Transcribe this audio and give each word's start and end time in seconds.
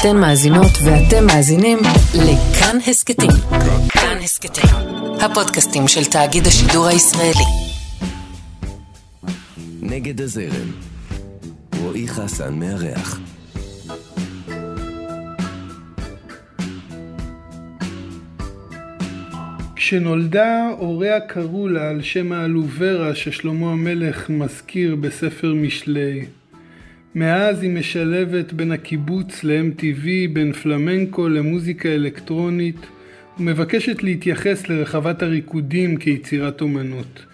אתן 0.00 0.16
מאזינות 0.16 0.72
ואתם 0.84 1.26
מאזינים 1.26 1.78
לכאן 2.14 2.78
הסכתים. 2.86 3.30
כאן 3.88 4.18
הסכתים, 4.22 4.64
הפודקאסטים 5.20 5.88
של 5.88 6.04
תאגיד 6.04 6.46
השידור 6.46 6.86
הישראלי. 6.86 7.44
נגד 9.82 10.20
הזרם. 10.20 10.70
רועי 11.80 12.08
חסן 12.08 12.54
מארח. 12.54 13.20
כשנולדה 19.76 20.68
הוריה 20.78 21.20
קראו 21.20 21.68
לה 21.68 21.88
על 21.88 22.02
שם 22.02 22.32
האלוברה 22.32 23.14
ששלמה 23.14 23.72
המלך 23.72 24.30
מזכיר 24.30 24.96
בספר 24.96 25.54
משלי. 25.54 26.26
מאז 27.16 27.62
היא 27.62 27.70
משלבת 27.70 28.52
בין 28.52 28.72
הקיבוץ 28.72 29.44
ל-MTV, 29.44 30.04
בין 30.32 30.52
פלמנקו 30.52 31.28
למוזיקה 31.28 31.88
אלקטרונית, 31.88 32.86
ומבקשת 33.38 34.02
להתייחס 34.02 34.68
לרחבת 34.68 35.22
הריקודים 35.22 35.96
כיצירת 35.96 36.60
אומנות. 36.60 37.24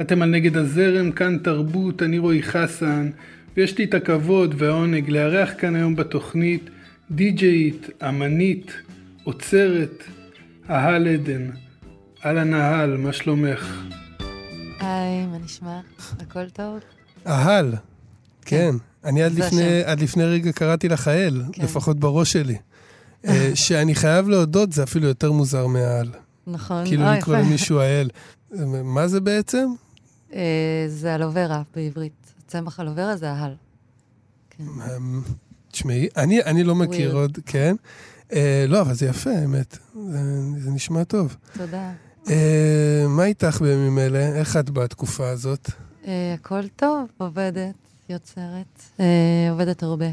אתם 0.00 0.22
על 0.22 0.30
נגד 0.30 0.56
הזרם, 0.56 1.12
כאן 1.12 1.38
תרבות, 1.38 2.02
אני 2.02 2.18
רועי 2.18 2.42
חסן, 2.42 3.10
ויש 3.56 3.78
לי 3.78 3.84
את 3.84 3.94
הכבוד 3.94 4.54
והעונג 4.58 5.10
לארח 5.10 5.50
כאן 5.58 5.76
היום 5.76 5.96
בתוכנית 5.96 6.70
די-ג'יית, 7.10 7.90
אמנית, 8.08 8.72
עוצרת, 9.24 10.04
אהל 10.70 11.08
עדן. 11.08 11.50
אהלן 12.24 12.54
אהל, 12.54 12.96
מה 12.96 13.12
שלומך? 13.12 13.82
היי, 14.80 15.26
מה 15.26 15.38
נשמע? 15.44 15.80
הכל 16.20 16.48
טוב? 16.48 16.78
אהל, 17.26 17.72
כן. 18.44 18.74
אני 19.04 19.22
עד 19.22 19.32
לפני, 19.32 19.84
עד 19.84 20.00
לפני 20.00 20.24
רגע 20.24 20.52
קראתי 20.52 20.88
לך 20.88 21.08
האל, 21.08 21.42
כן. 21.52 21.62
לפחות 21.62 22.00
בראש 22.00 22.32
שלי. 22.32 22.56
אה, 23.26 23.50
שאני 23.64 23.94
חייב 23.94 24.28
להודות, 24.28 24.72
זה 24.72 24.82
אפילו 24.82 25.08
יותר 25.08 25.32
מוזר 25.32 25.66
מהאל. 25.66 26.10
נכון, 26.46 26.86
כאילו 26.86 27.04
לקרוא 27.04 27.36
למישהו 27.36 27.78
האל. 27.78 28.10
מה 28.84 29.08
זה 29.08 29.20
בעצם? 29.20 29.66
אה, 30.34 30.84
זה 30.88 31.14
אלוברה 31.14 31.62
בעברית. 31.74 32.32
צמח 32.46 32.80
אלוברה 32.80 33.16
זה 33.16 33.30
ההל. 33.30 33.54
כן. 34.50 34.64
תשמעי, 35.70 36.08
אני, 36.16 36.42
אני 36.42 36.64
לא 36.64 36.74
מכיר 36.74 37.14
עוד, 37.14 37.38
כן. 37.46 37.76
אה, 38.32 38.64
לא, 38.68 38.80
אבל 38.80 38.94
זה 38.94 39.06
יפה, 39.06 39.30
האמת. 39.30 39.78
זה, 39.94 40.18
זה 40.58 40.70
נשמע 40.70 41.04
טוב. 41.04 41.36
תודה. 41.58 41.92
אה, 42.30 43.04
מה 43.08 43.24
איתך 43.24 43.60
בימים 43.60 43.98
אלה? 43.98 44.18
איך 44.18 44.56
את 44.56 44.70
בתקופה 44.70 45.28
הזאת? 45.28 45.70
אה, 46.06 46.34
הכל 46.34 46.68
טוב, 46.68 47.08
עובדת, 47.18 47.74
יוצרת, 48.12 48.82
אה, 49.00 49.50
עובדת 49.50 49.82
הרבה. 49.82 50.06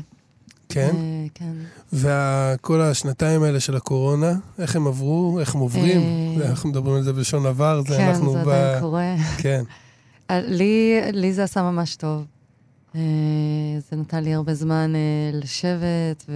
כן? 0.69 0.95
אה, 0.95 1.25
כן. 1.33 1.53
וכל 1.93 2.81
השנתיים 2.81 3.43
האלה 3.43 3.59
של 3.59 3.75
הקורונה, 3.75 4.33
איך 4.59 4.75
הם 4.75 4.87
עברו? 4.87 5.39
איך 5.39 5.55
הם 5.55 5.61
עוברים? 5.61 6.01
אה, 6.01 6.49
אנחנו 6.49 6.69
מדברים 6.69 6.95
על 6.95 7.03
זה 7.03 7.13
בלשון 7.13 7.45
עבר, 7.45 7.81
זה 7.81 7.97
כן, 7.97 8.07
אנחנו 8.07 8.31
זה 8.31 8.43
ב... 8.45 8.49
עדיין 8.49 8.81
קורה. 8.81 9.15
כן. 9.37 9.63
אה, 10.29 10.41
לי, 10.41 11.01
לי 11.13 11.33
זה 11.33 11.43
עשה 11.43 11.61
ממש 11.61 11.95
טוב. 11.95 12.25
אה, 12.95 13.01
זה 13.89 13.95
נתן 13.95 14.23
לי 14.23 14.33
הרבה 14.33 14.53
זמן 14.53 14.93
אה, 14.95 15.39
לשבת 15.39 16.29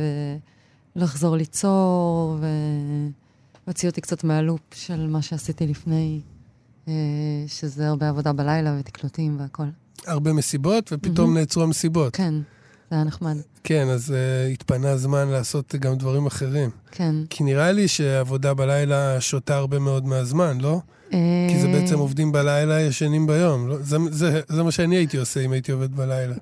ולחזור 0.96 1.36
ליצור, 1.36 2.38
והוציא 3.66 3.90
אותי 3.90 4.02
קצת 4.02 4.24
מהלופ 4.24 4.62
של 4.74 5.08
מה 5.08 5.22
שעשיתי 5.22 5.68
לפני, 5.68 6.20
שזה 7.48 7.88
הרבה 7.88 8.10
עבודה 8.10 8.34
בלילה 8.34 8.76
ותקלוטים 8.80 9.40
והכל. 9.40 9.68
הרבה 10.08 10.34
מסיבות, 10.34 10.94
ופתאום 10.94 11.28
מהמם. 11.28 11.40
נעצרו 11.40 11.64
המסיבות. 11.64 12.16
כן, 12.16 12.34
זה 12.90 12.96
היה 12.96 13.04
נחמד. 13.04 13.38
כן, 13.64 13.88
אז 13.90 14.10
uh, 14.10 14.52
התפנה 14.54 14.98
זמן 14.98 15.28
לעשות 15.28 15.76
גם 15.76 15.96
דברים 15.96 16.26
אחרים. 16.26 16.70
כן. 16.92 17.16
כי 17.30 17.44
נראה 17.44 17.72
לי 17.72 17.88
שעבודה 17.88 18.54
בלילה 18.54 19.22
שותה 19.22 19.56
הרבה 19.56 19.80
מאוד 19.80 20.06
מהזמן, 20.06 20.62
לא? 20.62 20.80
כי 21.50 21.60
זה 21.62 21.68
אה, 21.68 21.74
בעצם 21.74 22.00
עובדים 22.00 22.32
בלילה, 22.32 22.82
ישנים 22.82 23.28
ביום. 23.28 23.68
לא? 23.68 23.78
זה, 23.82 23.98
זה, 24.10 24.42
זה 24.48 24.64
מה 24.64 24.72
שאני 24.72 24.96
הייתי 24.96 25.18
עושה 25.18 25.40
אם 25.40 25.52
הייתי 25.52 25.72
עובד 25.72 25.96
בלילה. 25.96 26.36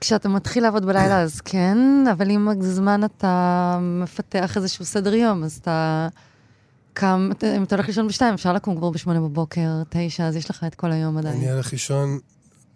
כשאתה 0.00 0.28
מתחיל 0.28 0.62
לעבוד 0.62 0.84
בלילה 0.84 1.20
אז 1.20 1.40
כן, 1.40 1.78
אבל 2.12 2.30
עם 2.30 2.48
הזמן 2.48 3.04
אתה 3.04 3.78
מפתח 3.82 4.56
איזשהו 4.56 4.84
סדר 4.84 5.14
יום, 5.14 5.44
אז 5.44 5.58
אתה 5.62 6.08
קם, 6.98 7.30
אם 7.56 7.62
אתה 7.62 7.74
הולך 7.74 7.86
לישון 7.86 8.08
בשתיים, 8.08 8.34
אפשר 8.34 8.52
לקום 8.52 8.76
כבר 8.76 8.90
בשמונה 8.90 9.20
בבוקר, 9.20 9.82
תשע, 9.88 10.24
אז 10.26 10.36
יש 10.36 10.50
לך 10.50 10.64
את 10.66 10.74
כל 10.74 10.92
היום 10.92 11.18
עדיין. 11.18 11.36
אני 11.36 11.50
הולך 11.50 11.72
לישון 11.72 12.18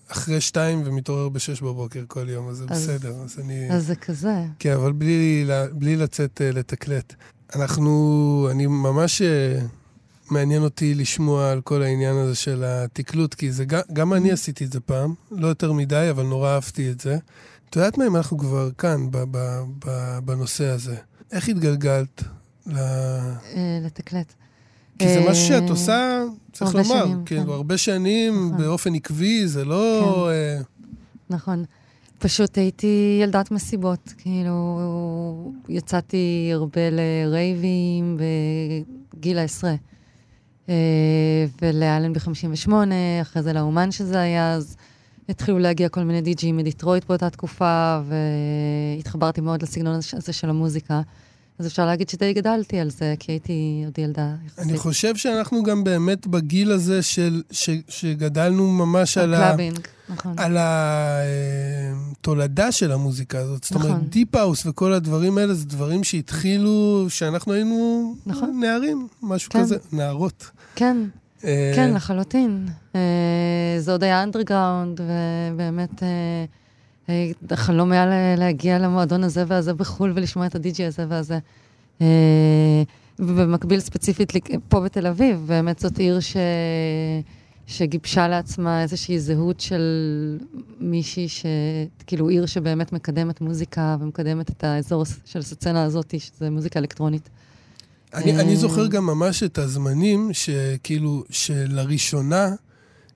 אחרי 0.08 0.41
שתיים 0.41 0.82
ומתעורר 0.84 1.28
בשש 1.28 1.60
בבוקר 1.60 2.04
כל 2.08 2.28
יום, 2.28 2.48
אז 2.48 2.56
זה 2.56 2.64
אז- 2.69 2.82
בסדר. 2.88 3.14
אז 3.25 3.38
אני... 3.44 3.72
אז 3.72 3.86
זה 3.86 3.97
כזה. 3.97 4.34
כן, 4.59 4.72
אבל 4.72 4.92
בלי, 4.92 5.50
בלי 5.72 5.97
לצאת 5.97 6.41
uh, 6.41 6.56
לתקלט. 6.56 7.14
אנחנו, 7.54 8.48
אני 8.50 8.66
ממש 8.66 9.22
uh, 9.22 9.25
מעניין 10.30 10.62
אותי 10.62 10.94
לשמוע 10.94 11.50
על 11.50 11.60
כל 11.60 11.82
העניין 11.82 12.16
הזה 12.16 12.34
של 12.34 12.64
התקלוט, 12.66 13.34
כי 13.34 13.53
זה 13.53 13.64
גם, 13.64 13.80
גם 13.92 14.12
אני 14.12 14.32
עשיתי 14.32 14.64
את 14.64 14.72
זה 14.72 14.80
פעם, 14.80 15.14
לא 15.30 15.47
יותר 15.48 15.72
מדי, 15.72 16.06
אבל 16.10 16.22
נורא 16.22 16.50
אהבתי 16.54 16.91
את 16.91 17.00
זה. 17.00 17.19
את 17.70 17.76
יודעת 17.76 17.98
מה, 17.98 18.06
אם 18.06 18.16
אנחנו 18.16 18.38
כבר 18.38 18.70
כאן, 18.78 19.10
ב, 19.10 19.16
ב, 19.30 19.62
ב, 19.86 20.19
בנושא 20.25 20.64
הזה, 20.66 20.97
איך 21.32 21.48
התגלגלת? 21.48 22.22
ל... 22.66 22.76
אה, 22.76 23.78
לתקלט. 23.82 24.34
כי 24.98 25.09
זה 25.09 25.21
אה, 25.21 25.31
משהו 25.31 25.47
שאת 25.47 25.71
עושה, 25.71 26.22
צריך 26.53 26.75
לומר, 26.75 27.04
שנים, 27.04 27.22
כאילו, 27.25 27.44
כן. 27.44 27.48
הרבה 27.48 27.76
שנים, 27.78 28.47
נכון. 28.47 28.59
באופן 28.59 28.94
עקבי, 28.94 29.48
זה 29.48 29.65
לא... 29.65 30.28
אה, 30.31 30.60
נכון. 31.31 31.65
פשוט 32.19 32.59
הייתי 32.59 33.21
ילדת 33.22 33.50
מסיבות, 33.50 34.15
כאילו, 34.19 35.53
יצאתי 35.69 36.50
הרבה 36.53 36.81
לרייבים 36.91 38.19
בגיל 39.15 39.38
העשרה. 39.38 39.75
אה, 40.69 40.75
ולאלן 41.62 42.12
ב-58, 42.12 42.72
אחרי 43.22 43.42
זה 43.42 43.53
לאומן 43.53 43.91
שזה 43.91 44.21
היה, 44.21 44.53
אז 44.53 44.77
התחילו 45.28 45.59
להגיע 45.59 45.88
כל 45.88 46.03
מיני 46.03 46.21
די-ג'ים 46.21 46.56
מדיטרויט 46.56 47.04
באותה 47.04 47.31
תקופה, 47.31 48.00
והתחברתי 48.97 49.41
מאוד 49.41 49.62
לסגנון 49.62 49.98
הזה 50.12 50.32
של 50.32 50.50
המוזיקה. 50.50 51.00
אז 51.60 51.66
אפשר 51.66 51.87
להגיד 51.87 52.09
שדי 52.09 52.32
גדלתי 52.32 52.81
על 52.81 52.91
זה, 52.91 53.15
כי 53.19 53.32
הייתי 53.32 53.82
עוד 53.84 53.98
ילדה 53.98 54.34
יחסית. 54.47 54.65
אני 54.65 54.78
חושב 54.78 55.16
שאנחנו 55.16 55.62
גם 55.62 55.84
באמת 55.84 56.26
בגיל 56.26 56.72
הזה 56.72 57.03
של, 57.03 57.43
ש, 57.50 57.71
שגדלנו 57.88 58.71
ממש 58.71 59.19
על, 59.19 59.34
ה, 59.34 59.56
נכון. 60.09 60.34
על 60.38 60.56
התולדה 62.21 62.72
של 62.72 62.93
המוזיקה 62.93 63.38
הזאת. 63.38 63.65
זאת 63.65 63.75
אומרת, 63.75 63.91
נכון. 63.91 64.06
deep 64.09 64.34
house 64.34 64.66
וכל 64.66 64.93
הדברים 64.93 65.38
האלה 65.38 65.54
זה 65.54 65.66
דברים 65.66 66.04
שהתחילו, 66.04 67.06
שאנחנו 67.09 67.53
היינו 67.53 68.15
נכון. 68.27 68.60
נערים, 68.60 69.09
משהו 69.22 69.50
כן. 69.50 69.60
כזה, 69.60 69.77
נערות. 69.92 70.50
כן, 70.75 70.97
אה, 71.44 71.72
כן, 71.77 71.94
לחלוטין. 71.94 72.66
אה, 72.94 73.00
זה 73.78 73.92
עוד 73.92 74.04
היה 74.04 74.22
אנדרגראונד, 74.22 75.00
ובאמת 75.00 76.03
אה, 76.03 76.09
אה, 76.09 76.44
החלום 77.50 77.93
היה 77.93 78.06
לה- 78.06 78.37
להגיע 78.37 78.78
למועדון 78.78 79.25
הזה 79.25 79.44
והזה 79.47 79.75
בחו"ל 79.75 80.12
ולשמוע 80.16 80.47
את 80.47 80.54
הדי-ג'י 80.54 80.84
הזה 80.84 81.06
והזה. 81.09 81.38
אה, 82.00 82.06
ובמקביל 83.19 83.81
ספציפית 83.81 84.32
פה 84.69 84.81
בתל 84.81 85.06
אביב, 85.06 85.44
באמת 85.47 85.78
זאת 85.78 85.98
עיר 85.98 86.21
ש... 86.21 86.37
שגיבשה 87.66 88.28
לעצמה 88.28 88.82
איזושהי 88.82 89.19
זהות 89.19 89.60
של 89.60 89.82
מישהי 90.81 91.28
ש... 91.28 91.47
כאילו 92.06 92.28
עיר 92.28 92.47
שבאמת 92.47 92.93
מקדמת 92.93 93.41
מוזיקה 93.41 93.97
ומקדמת 94.00 94.50
את 94.50 94.65
האזור 94.65 95.04
של 95.25 95.38
הסצנה 95.38 95.84
הזאת, 95.84 96.15
שזה 96.19 96.50
מוזיקה 96.50 96.78
אלקטרונית. 96.81 97.28
אני, 98.15 98.37
אה, 98.37 98.41
אני 98.41 98.56
זוכר 98.56 98.87
גם 98.87 99.06
ממש 99.06 99.42
את 99.42 99.59
הזמנים 99.59 100.31
שכאילו, 100.32 101.25
שלראשונה 101.31 102.48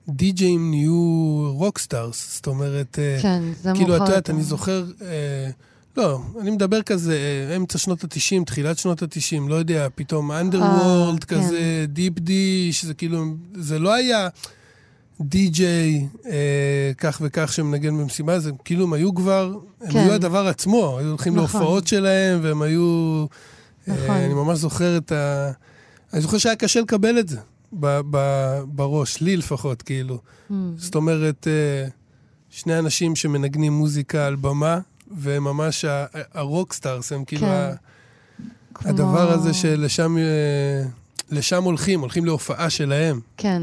די-ג'אים 0.09 0.69
נהיו 0.69 1.51
rockstars. 1.55 2.35
זאת 2.35 2.47
אומרת, 2.47 2.99
אה, 2.99 3.21
כן, 3.21 3.43
זה. 3.61 3.71
כאילו, 3.75 3.95
את 3.95 4.01
יודעת. 4.01 4.29
אני 4.29 4.43
זוכר, 4.43 4.85
אה, 5.01 5.49
לא, 5.97 6.19
אני 6.41 6.51
מדבר 6.51 6.81
כזה, 6.81 7.17
אה, 7.49 7.55
אמצע 7.55 7.77
שנות 7.77 8.03
ה-90, 8.03 8.45
תחילת 8.45 8.77
שנות 8.77 9.03
ה-90, 9.03 9.49
לא 9.49 9.55
יודע, 9.55 9.87
פתאום 9.95 10.31
Underworld 10.31 11.23
כן. 11.23 11.35
כזה, 11.35 11.85
Deep 11.87 12.19
Dish, 12.19 12.85
זה 12.85 12.93
כאילו, 12.93 13.25
זה 13.53 13.79
לא 13.79 13.93
היה 13.93 14.27
די-ג'יי 15.21 16.07
אה, 16.25 16.91
כך 16.97 17.21
וכך 17.21 17.53
שמנגן 17.53 17.97
במסיבה, 17.97 18.39
זה 18.39 18.51
כאילו, 18.65 18.83
הם 18.83 18.93
היו 18.93 19.15
כבר, 19.15 19.57
הם 19.81 19.91
כן. 19.91 19.99
היו 19.99 20.13
הדבר 20.13 20.47
עצמו, 20.47 20.97
היו 20.99 21.09
הולכים 21.09 21.35
נכון. 21.35 21.61
להופעות 21.61 21.87
שלהם, 21.87 22.39
והם 22.41 22.61
היו... 22.61 23.25
נכון. 23.87 24.09
אה, 24.09 24.25
אני 24.25 24.33
ממש 24.33 24.57
זוכר 24.59 24.97
את 24.97 25.11
ה... 25.11 25.51
אני 26.13 26.21
זוכר 26.21 26.37
שהיה 26.37 26.55
קשה 26.55 26.81
לקבל 26.81 27.19
את 27.19 27.29
זה 27.29 27.37
ב- 27.79 28.01
ב- 28.09 28.61
בראש, 28.67 29.21
לי 29.21 29.37
לפחות, 29.37 29.81
כאילו. 29.81 30.19
אמ. 30.49 30.53
זאת 30.77 30.95
אומרת, 30.95 31.47
אה, 31.47 31.87
שני 32.49 32.79
אנשים 32.79 33.15
שמנגנים 33.15 33.73
מוזיקה 33.73 34.25
על 34.27 34.35
במה, 34.35 34.79
וממש 35.17 35.85
ה- 35.85 36.05
ה 36.33 36.40
rockstars, 36.40 37.11
הם 37.11 37.25
כאילו 37.25 37.41
כן. 37.41 37.47
ה- 37.47 37.73
כמו- 38.73 38.89
הדבר 38.89 39.31
הזה 39.31 39.53
שלשם 39.53 40.17
אה, 40.17 40.83
לשם 41.31 41.63
הולכים, 41.63 41.99
הולכים 41.99 42.25
להופעה 42.25 42.69
שלהם. 42.69 43.19
כן, 43.37 43.61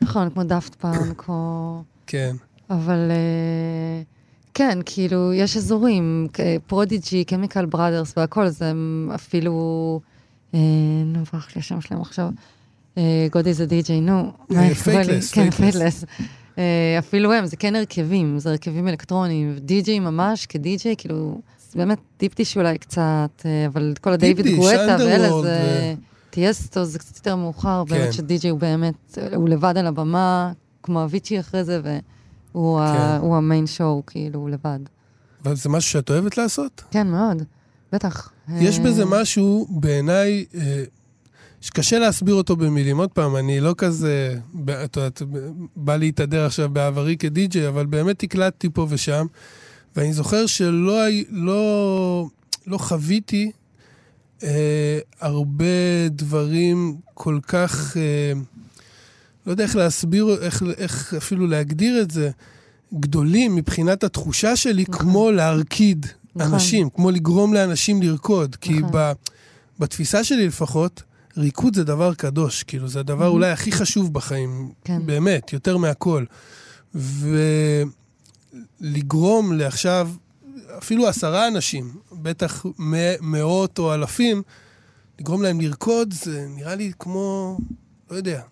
נכון, 0.00 0.30
כמו 0.30 0.44
Daft 0.44 0.74
Punk, 0.74 1.24
או... 1.28 1.82
כן. 2.06 2.36
אבל... 2.70 3.10
אה, 3.10 4.02
כן, 4.54 4.78
כאילו, 4.86 5.32
יש 5.32 5.56
אזורים, 5.56 6.28
Prodigy, 6.66 7.24
Chemical 7.24 7.66
Brothers 7.66 8.12
והכל, 8.16 8.48
זה 8.48 8.72
אפילו... 9.14 10.00
אה, 10.54 10.58
נו, 11.06 11.18
ברח 11.32 11.48
לי 11.56 11.60
השם 11.60 11.80
שלהם 11.80 12.00
עכשיו. 12.00 12.28
גודי 13.32 13.54
זה 13.54 13.66
די-ג'יי, 13.66 14.00
נו. 14.00 14.32
Faithless, 14.84 15.32
כן, 15.32 15.50
Faithless. 15.50 16.04
אפילו 16.98 17.32
הם, 17.32 17.46
זה 17.46 17.56
כן 17.56 17.74
הרכבים, 17.74 18.38
זה 18.38 18.50
הרכבים 18.50 18.88
אלקטרוניים. 18.88 19.56
די-ג'יי 19.58 19.98
ממש, 19.98 20.46
כדי-ג'יי, 20.46 20.94
כאילו, 20.98 21.40
זה 21.72 21.78
באמת 21.78 21.98
טיפטיש 22.16 22.56
אולי 22.56 22.78
קצת, 22.78 23.42
אה, 23.44 23.66
אבל 23.66 23.94
כל 24.00 24.12
הדייוויד 24.12 24.56
גואטה 24.56 24.96
ואלה, 24.98 25.42
זה... 25.42 25.94
טיאסטו 26.30 26.84
זה 26.84 26.98
קצת 26.98 27.16
יותר 27.16 27.36
מאוחר, 27.36 27.84
כן. 27.88 27.94
באמת 27.94 28.12
שדי-ג'יי 28.12 28.50
הוא 28.50 28.60
באמת, 28.60 29.18
הוא 29.34 29.48
לבד 29.48 29.74
על 29.76 29.86
הבמה, 29.86 30.52
כמו 30.82 31.04
אביצ'י 31.04 31.40
אחרי 31.40 31.64
זה, 31.64 31.80
והוא 32.52 32.80
כן. 32.80 33.26
המיין 33.34 33.66
שואו, 33.66 34.02
כאילו, 34.06 34.40
הוא 34.40 34.50
לבד. 34.50 34.78
אבל 35.44 35.56
זה 35.56 35.68
משהו 35.68 35.90
שאת 35.90 36.10
אוהבת 36.10 36.38
לעשות? 36.38 36.84
כן, 36.90 37.06
מאוד, 37.06 37.42
בטח. 37.92 38.30
יש 38.48 38.78
אה, 38.78 38.84
בזה 38.84 39.04
משהו, 39.04 39.66
בעיניי, 39.70 40.44
אה, 40.54 40.84
שקשה 41.66 41.98
להסביר 41.98 42.34
אותו 42.34 42.56
במילים. 42.56 42.98
עוד 42.98 43.10
פעם, 43.10 43.36
אני 43.36 43.60
לא 43.60 43.74
כזה, 43.78 44.38
את 44.84 44.96
יודעת, 44.96 45.22
בא 45.76 45.96
להתהדר 45.96 46.46
עכשיו 46.46 46.68
בעברי 46.68 47.16
כדי-ג'יי, 47.16 47.68
אבל 47.68 47.86
באמת 47.86 48.22
הקלטתי 48.22 48.68
פה 48.74 48.86
ושם, 48.90 49.26
ואני 49.96 50.12
זוכר 50.12 50.46
שלא 50.46 51.02
לא, 51.30 52.26
לא 52.66 52.78
חוויתי 52.78 53.50
אה, 54.42 54.98
הרבה 55.20 56.08
דברים 56.10 56.96
כל 57.14 57.38
כך, 57.46 57.96
אה, 57.96 58.32
לא 59.46 59.50
יודע 59.50 59.64
איך 59.64 59.76
להסביר, 59.76 60.38
איך, 60.40 60.62
איך 60.76 61.14
אפילו 61.14 61.46
להגדיר 61.46 62.02
את 62.02 62.10
זה, 62.10 62.30
גדולים 62.94 63.54
מבחינת 63.54 64.04
התחושה 64.04 64.56
שלי, 64.56 64.84
נכון. 64.88 65.00
כמו 65.00 65.30
להרקיד 65.30 66.06
נכון. 66.36 66.52
אנשים, 66.52 66.90
כמו 66.90 67.10
לגרום 67.10 67.54
לאנשים 67.54 68.02
לרקוד. 68.02 68.56
כי 68.56 68.72
נכון. 68.72 68.90
ב, 68.92 69.12
בתפיסה 69.78 70.24
שלי 70.24 70.46
לפחות, 70.46 71.02
ריקוד 71.36 71.74
זה 71.74 71.84
דבר 71.84 72.14
קדוש, 72.14 72.62
כאילו, 72.62 72.88
זה 72.88 73.00
הדבר 73.00 73.28
אולי 73.28 73.50
הכי 73.50 73.72
חשוב 73.72 74.12
בחיים, 74.12 74.70
כן. 74.84 75.06
באמת, 75.06 75.52
יותר 75.52 75.76
מהכל. 75.76 76.24
ולגרום 78.80 79.52
לעכשיו, 79.52 80.10
אפילו 80.78 81.08
עשרה 81.08 81.48
אנשים, 81.48 81.94
בטח 82.12 82.66
מאות 83.20 83.78
או 83.78 83.94
אלפים, 83.94 84.42
לגרום 85.20 85.42
להם 85.42 85.60
לרקוד, 85.60 86.12
זה 86.12 86.46
נראה 86.48 86.74
לי 86.74 86.92
כמו, 86.98 87.58
לא 88.10 88.16
יודע, 88.16 88.42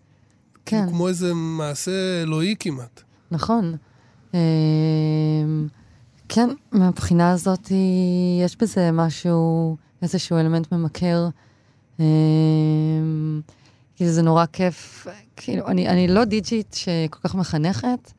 כן, 0.66 0.88
כמו 0.88 1.08
איזה 1.08 1.34
מעשה 1.34 2.22
אלוהי 2.22 2.54
כמעט. 2.60 3.02
נכון. 3.30 3.76
אה, 4.34 4.40
כן, 6.28 6.48
מהבחינה 6.72 7.30
הזאת 7.30 7.72
יש 8.44 8.56
בזה 8.56 8.90
משהו, 8.92 9.76
איזשהו 10.02 10.38
אלמנט 10.38 10.72
ממכר. 10.72 11.28
אה, 12.00 12.06
כי 13.96 14.08
זה 14.08 14.23
נורא 14.23 14.44
כיף. 14.52 15.06
כאילו, 15.37 15.67
אני, 15.67 15.88
אני 15.88 16.08
לא 16.08 16.25
דיג'ית 16.25 16.75
שכל 16.75 17.29
כך 17.29 17.35
מחנכת, 17.35 18.12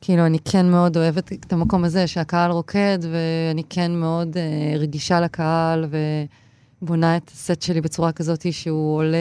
כאילו, 0.00 0.26
אני 0.26 0.38
כן 0.38 0.70
מאוד 0.70 0.96
אוהבת 0.96 1.32
את 1.32 1.52
המקום 1.52 1.84
הזה 1.84 2.06
שהקהל 2.06 2.50
רוקד, 2.50 2.98
ואני 3.12 3.62
כן 3.70 3.92
מאוד 3.92 4.36
אה, 4.36 4.78
רגישה 4.78 5.20
לקהל, 5.20 5.84
ובונה 6.82 7.16
את 7.16 7.30
הסט 7.30 7.62
שלי 7.62 7.80
בצורה 7.80 8.12
כזאת 8.12 8.52
שהוא 8.52 8.96
עולה, 8.96 9.16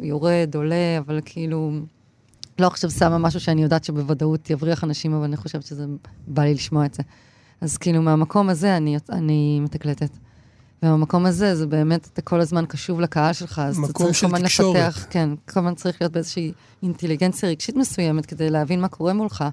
יורד, 0.00 0.54
עולה, 0.54 0.98
אבל 0.98 1.20
כאילו, 1.24 1.72
לא 2.58 2.66
עכשיו 2.66 2.90
שמה 2.90 3.18
משהו 3.18 3.40
שאני 3.40 3.62
יודעת 3.62 3.84
שבוודאות 3.84 4.50
יבריח 4.50 4.84
אנשים, 4.84 5.14
אבל 5.14 5.24
אני 5.24 5.36
חושבת 5.36 5.62
שזה, 5.62 5.84
בא 6.26 6.42
לי 6.42 6.54
לשמוע 6.54 6.86
את 6.86 6.94
זה. 6.94 7.02
אז 7.60 7.76
כאילו, 7.76 8.02
מהמקום 8.02 8.48
הזה 8.48 8.76
אני, 8.76 8.96
אני 9.12 9.60
מתקלטת. 9.60 10.10
ובמקום 10.82 11.26
הזה, 11.26 11.56
זה 11.56 11.66
באמת, 11.66 12.08
אתה 12.12 12.22
כל 12.22 12.40
הזמן 12.40 12.64
קשוב 12.68 13.00
לקהל 13.00 13.32
שלך, 13.32 13.58
אז 13.58 13.78
אתה 13.78 13.92
צריך 13.92 14.14
של 14.14 14.26
כל 14.28 14.34
הזמן 14.34 14.48
תקשורת. 14.48 14.76
לפתח, 14.76 15.06
כן, 15.10 15.28
כל 15.52 15.60
הזמן 15.60 15.74
צריך 15.74 15.96
להיות 16.00 16.12
באיזושהי 16.12 16.52
אינטליגנציה 16.82 17.48
רגשית 17.48 17.76
מסוימת 17.76 18.26
כדי 18.26 18.50
להבין 18.50 18.80
מה 18.80 18.88
קורה 18.88 19.12
מולך. 19.12 19.44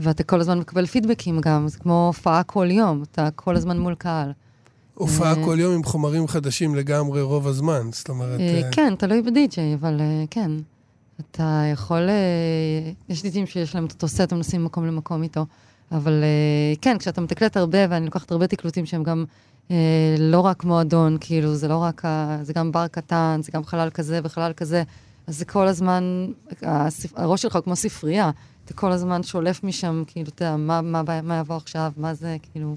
ואתה 0.00 0.22
כל 0.22 0.40
הזמן 0.40 0.58
מקבל 0.58 0.86
פידבקים 0.86 1.40
גם, 1.40 1.68
זה 1.68 1.78
כמו 1.78 2.06
הופעה 2.06 2.42
כל 2.42 2.68
יום, 2.70 3.02
אתה 3.02 3.28
כל 3.34 3.56
הזמן 3.56 3.78
מול 3.78 3.94
קהל. 3.94 4.32
הופעה 4.94 5.34
אה, 5.34 5.44
כל 5.44 5.56
יום 5.60 5.74
עם 5.74 5.84
חומרים 5.84 6.28
חדשים 6.28 6.74
לגמרי 6.74 7.22
רוב 7.22 7.46
הזמן, 7.46 7.88
זאת 7.92 8.08
אומרת... 8.08 8.40
אה, 8.40 8.62
אה, 8.64 8.72
כן, 8.72 8.94
תלוי 8.98 9.22
בדי-ג'יי, 9.22 9.74
אבל 9.74 10.00
כן. 10.30 10.50
אתה 11.20 11.62
יכול... 11.72 12.08
יש 13.08 13.22
דיג'ים 13.22 13.46
שיש 13.46 13.74
להם 13.74 13.86
את 13.86 13.92
אותו 13.92 14.08
סט, 14.08 14.32
הם 14.32 14.38
נוסעים 14.38 14.62
ממקום 14.62 14.86
למקום 14.86 15.22
איתו. 15.22 15.46
אבל 15.92 16.24
כן, 16.80 16.98
כשאתה 16.98 17.20
מתקלט 17.20 17.56
הרבה, 17.56 17.78
ואני 17.90 18.04
לוקחת 18.04 18.32
הרבה 18.32 18.46
תקלוטים 18.46 18.86
שהם 18.86 19.02
גם 19.02 19.24
לא 20.18 20.40
רק 20.40 20.64
מועדון, 20.64 21.16
כאילו, 21.20 21.54
זה 21.54 21.68
לא 21.68 21.76
רק... 21.76 22.04
ה- 22.04 22.38
זה 22.42 22.52
גם 22.52 22.72
בר 22.72 22.86
קטן, 22.86 23.40
זה 23.42 23.52
גם 23.52 23.64
חלל 23.64 23.90
כזה 23.90 24.20
וחלל 24.24 24.52
כזה. 24.52 24.82
אז 25.26 25.38
זה 25.38 25.44
כל 25.44 25.66
הזמן... 25.66 26.26
הספ... 26.62 27.12
הראש 27.18 27.42
שלך 27.42 27.56
הוא 27.56 27.62
כמו 27.64 27.76
ספרייה. 27.76 28.30
אתה 28.64 28.74
כל 28.74 28.92
הזמן 28.92 29.22
שולף 29.22 29.64
משם, 29.64 30.02
כאילו, 30.06 30.28
אתה 30.28 30.44
יודע, 30.44 30.56
מה, 30.56 30.80
מה, 30.82 31.02
מה, 31.22 31.38
יבוא 31.38 31.56
עכשיו, 31.56 31.92
מה 31.96 32.14
זה, 32.14 32.36
כאילו... 32.52 32.76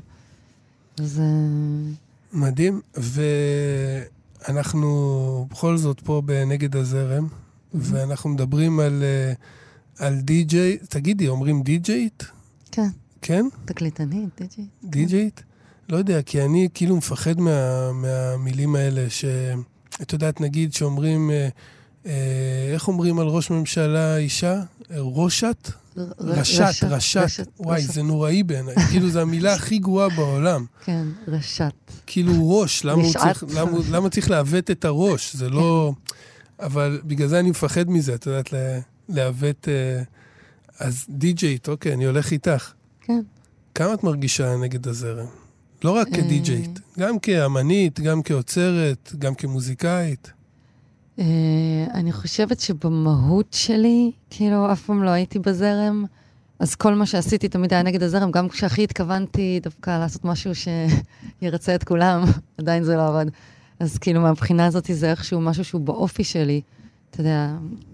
אז... 1.00 1.20
אה, 1.20 1.26
מדהים, 2.34 2.82
ואנחנו 4.48 5.48
בכל 5.52 5.78
זאת 5.78 6.00
פה 6.00 6.22
בנגד 6.26 6.76
הזרם, 6.76 7.28
ואנחנו 7.74 8.30
מדברים 8.30 8.80
על, 8.80 9.04
אה, 9.04 9.34
על 10.06 10.20
די-ג'יי, 10.22 10.78
תגידי, 10.78 11.28
אומרים 11.28 11.64
די-ג'יית? 11.64 12.24
כן, 12.72 12.90
כן? 13.22 13.46
תקליטנית, 13.66 14.30
די-ג'יי. 14.42 14.66
די-ג'יית? 14.84 15.44
לא 15.90 15.98
יודע, 15.98 16.22
כי 16.22 16.42
אני 16.42 16.70
כאילו 16.74 16.98
מפחד 16.98 17.40
מה, 17.40 17.92
מהמילים 17.94 18.76
האלה, 18.76 19.10
שאת 19.10 20.14
יודעת, 20.14 20.42
נגיד 20.42 20.74
שאומרים, 20.74 21.32
אה, 21.32 21.50
אה, 22.06 22.72
איך 22.74 22.88
אומרים 22.88 23.20
על 23.20 23.28
ראש 23.28 23.50
ממשלה 23.50 24.18
אישה? 24.18 24.62
ראשת? 24.90 25.72
רשת, 26.20 26.84
רשת. 26.84 27.48
וואי, 27.60 27.82
זה 27.82 28.04
נוראי 28.04 28.44
בעיניי. 28.44 28.76
כאילו, 28.92 29.10
זו 29.10 29.20
המילה 29.20 29.54
הכי 29.54 29.78
גרועה 29.78 30.10
בעולם. 30.10 30.66
כן, 30.86 31.08
רשת. 31.28 31.74
כאילו 32.06 32.60
ראש, 32.60 32.86
למה, 32.86 33.02
הוא. 33.02 33.14
צריך, 33.14 33.44
למה, 33.56 33.72
למה 33.92 34.10
צריך 34.10 34.30
לעוות 34.30 34.72
את 34.72 34.86
הראש? 34.86 35.36
זה 35.36 35.50
לא... 35.50 35.94
אבל 36.60 37.02
בגלל 37.04 37.28
זה 37.28 37.40
אני 37.40 37.50
מפחד 37.50 37.90
מזה, 37.90 38.16
את 38.16 38.26
יודעת, 38.26 38.54
לעוות... 39.10 39.68
אה, 39.68 40.04
אז 40.80 41.06
די-ג'יית, 41.10 41.70
אוקיי, 41.70 41.94
אני 41.94 42.06
הולך 42.06 42.32
איתך. 42.32 42.72
כן. 43.02 43.22
כמה 43.76 43.94
את 43.94 44.04
מרגישה 44.04 44.58
נגד 44.58 44.88
הזרם? 44.88 45.26
לא 45.84 45.92
רק 45.92 46.08
אה. 46.08 46.14
כדי-ג'יית, 46.14 46.80
גם 47.00 47.20
כאמנית, 47.20 48.00
גם 48.00 48.22
כאוצרת, 48.22 49.14
גם 49.20 49.36
כמוזיקאית. 49.36 50.32
אה, 51.20 51.26
אני 51.94 52.12
חושבת 52.12 52.60
שבמהות 52.60 53.54
שלי, 53.54 54.12
כאילו, 54.30 54.72
אף 54.72 54.82
פעם 54.82 55.04
לא 55.04 55.10
הייתי 55.10 55.40
בזרם, 55.40 56.06
אז 56.60 56.76
כל 56.76 56.96
מה 56.96 57.06
שעשיתי 57.06 57.48
תמיד 57.50 57.74
היה 57.74 57.84
נגד 57.84 58.04
הזרם, 58.04 58.32
גם 58.32 58.50
כשהכי 58.50 58.84
התכוונתי 58.84 59.60
דווקא 59.64 60.00
לעשות 60.00 60.26
משהו 60.26 60.52
שירצה 60.56 61.76
את 61.76 61.84
כולם, 61.84 62.24
עדיין 62.60 62.84
זה 62.84 62.96
לא 62.96 63.08
עבד. 63.08 63.26
אז 63.80 63.98
כאילו, 63.98 64.22
מהבחינה 64.22 64.66
הזאת 64.66 64.90
זה 64.94 65.12
איכשהו 65.12 65.42
משהו 65.42 65.64
שהוא 65.64 65.82
באופי 65.82 66.24
שלי. 66.24 66.62
אתה 67.12 67.22
יודע, 67.22 67.50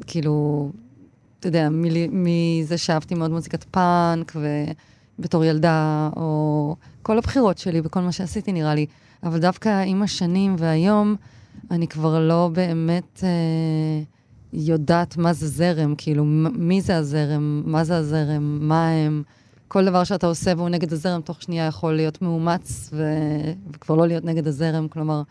כאילו, 0.07 0.69
אתה 1.39 1.47
יודע, 1.47 1.67
מזה 2.11 2.77
שאהבתי 2.77 3.15
מאוד 3.15 3.31
מוזיקת 3.31 3.63
פאנק, 3.63 4.35
ובתור 5.19 5.45
ילדה, 5.45 6.09
או 6.15 6.75
כל 7.01 7.17
הבחירות 7.17 7.57
שלי 7.57 7.81
בכל 7.81 7.99
מה 7.99 8.11
שעשיתי, 8.11 8.51
נראה 8.51 8.75
לי. 8.75 8.85
אבל 9.23 9.39
דווקא 9.39 9.83
עם 9.85 10.03
השנים 10.03 10.55
והיום, 10.57 11.15
אני 11.71 11.87
כבר 11.87 12.19
לא 12.19 12.49
באמת 12.53 13.23
אה, 13.23 14.03
יודעת 14.53 15.17
מה 15.17 15.33
זה 15.33 15.47
זרם, 15.47 15.95
כאילו, 15.97 16.25
מי 16.55 16.81
זה 16.81 16.97
הזרם, 16.97 17.63
מה 17.65 17.83
זה 17.83 17.97
הזרם, 17.97 18.57
מה 18.61 18.89
הם. 18.89 19.23
כל 19.67 19.85
דבר 19.85 20.03
שאתה 20.03 20.27
עושה 20.27 20.53
והוא 20.57 20.69
נגד 20.69 20.93
הזרם, 20.93 21.21
תוך 21.21 21.41
שנייה 21.41 21.65
יכול 21.65 21.93
להיות 21.93 22.21
מאומץ 22.21 22.89
ו... 22.93 23.03
וכבר 23.73 23.95
לא 23.95 24.07
להיות 24.07 24.25
נגד 24.25 24.47
הזרם, 24.47 24.87
כלומר, 24.87 25.21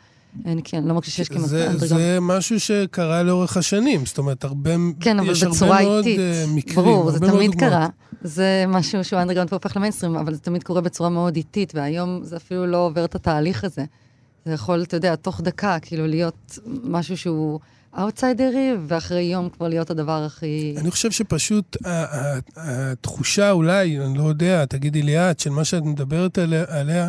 אין, 0.45 0.61
כן, 0.65 0.85
לא 0.85 0.95
מרגיש 0.95 1.17
שיש 1.17 1.29
כמעט 1.29 1.49
זה, 1.49 1.71
אנדרגראונד. 1.71 2.05
זה 2.05 2.19
משהו 2.21 2.61
שקרה 2.61 3.23
לאורך 3.23 3.57
השנים, 3.57 4.07
זאת 4.07 4.19
אומרת, 4.19 4.45
הרבה, 4.45 4.71
כן, 5.01 5.19
אבל 5.19 5.31
יש 5.31 5.45
בצורה 5.45 5.77
הרבה 5.77 5.89
מאוד 5.89 6.07
איטית. 6.07 6.21
אה, 6.21 6.45
מקרים, 6.55 6.77
ברור, 6.77 7.11
זה 7.11 7.21
תמיד. 7.21 7.55
קרה. 7.55 7.89
זה 8.23 8.65
משהו 8.69 9.05
שהוא 9.05 9.21
אנדרגראונד 9.21 9.53
והופך 9.53 9.77
למיינסטרים, 9.77 10.17
אבל 10.17 10.35
זה 10.35 10.41
תמיד 10.41 10.63
קורה 10.63 10.81
בצורה 10.81 11.11
מאוד 11.11 11.37
איטית, 11.37 11.75
והיום 11.75 12.21
זה 12.23 12.37
אפילו 12.37 12.67
לא 12.67 12.77
עובר 12.77 13.05
את 13.05 13.15
התהליך 13.15 13.65
הזה. 13.65 13.85
זה 14.45 14.53
יכול, 14.53 14.83
אתה 14.83 14.97
יודע, 14.97 15.17
תוך 15.17 15.41
דקה, 15.41 15.79
כאילו 15.83 16.07
להיות 16.07 16.59
משהו 16.85 17.17
שהוא 17.17 17.61
אאוטסיידרי, 17.99 18.73
ואחרי 18.87 19.23
יום 19.23 19.49
כבר 19.49 19.69
להיות 19.69 19.91
הדבר 19.91 20.25
הכי... 20.25 20.75
אני 20.77 20.91
חושב 20.91 21.11
שפשוט 21.11 21.77
התחושה 22.57 23.51
אולי, 23.51 24.01
אני 24.01 24.19
לא 24.19 24.23
יודע, 24.23 24.65
תגידי 24.65 25.03
לי 25.03 25.31
את, 25.31 25.41
של 25.41 25.51
מה 25.51 25.65
שאת 25.65 25.83
מדברת 25.83 26.39
עליה 26.69 27.09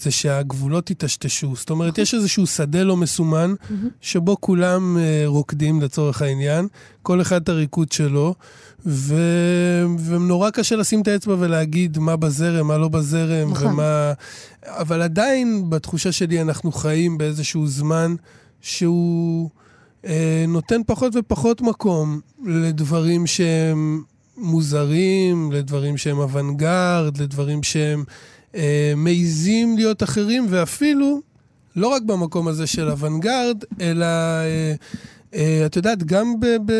זה 0.00 0.10
שהגבולות 0.10 0.90
יטשטשו. 0.90 1.56
זאת 1.56 1.70
אומרת, 1.70 1.98
יש 1.98 2.14
איזשהו 2.14 2.46
שדה 2.46 2.82
לא 2.82 2.96
מסומן, 2.96 3.54
שבו 4.00 4.36
כולם 4.40 4.96
uh, 4.96 5.26
רוקדים 5.28 5.82
לצורך 5.82 6.22
העניין, 6.22 6.68
כל 7.02 7.20
אחד 7.20 7.42
את 7.42 7.48
הריקוד 7.48 7.92
שלו, 7.92 8.34
ו... 8.86 9.14
ונורא 10.06 10.50
קשה 10.50 10.76
לשים 10.76 11.02
את 11.02 11.08
האצבע 11.08 11.36
ולהגיד 11.38 11.98
מה 11.98 12.16
בזרם, 12.16 12.66
מה 12.66 12.78
לא 12.78 12.88
בזרם, 12.88 13.50
נכון. 13.50 13.66
ומה... 13.66 14.12
אבל 14.66 15.02
עדיין, 15.02 15.70
בתחושה 15.70 16.12
שלי, 16.12 16.40
אנחנו 16.40 16.72
חיים 16.72 17.18
באיזשהו 17.18 17.66
זמן 17.66 18.14
שהוא 18.60 19.50
אה, 20.06 20.44
נותן 20.48 20.80
פחות 20.86 21.16
ופחות 21.16 21.60
מקום 21.60 22.20
לדברים 22.46 23.26
שהם 23.26 24.02
מוזרים, 24.36 25.52
לדברים 25.52 25.96
שהם 25.96 26.18
אוונגרד, 26.18 27.18
לדברים 27.18 27.62
שהם 27.62 28.04
אה, 28.54 28.92
מעיזים 28.96 29.76
להיות 29.76 30.02
אחרים, 30.02 30.46
ואפילו, 30.48 31.20
לא 31.76 31.88
רק 31.88 32.02
במקום 32.02 32.48
הזה 32.48 32.66
של 32.66 32.90
אוונגרד, 32.90 33.64
אלא, 33.80 34.04
אה, 34.04 34.74
אה, 35.34 35.62
את 35.66 35.76
יודעת, 35.76 36.04
גם 36.04 36.40
ב... 36.40 36.46
ב 36.66 36.72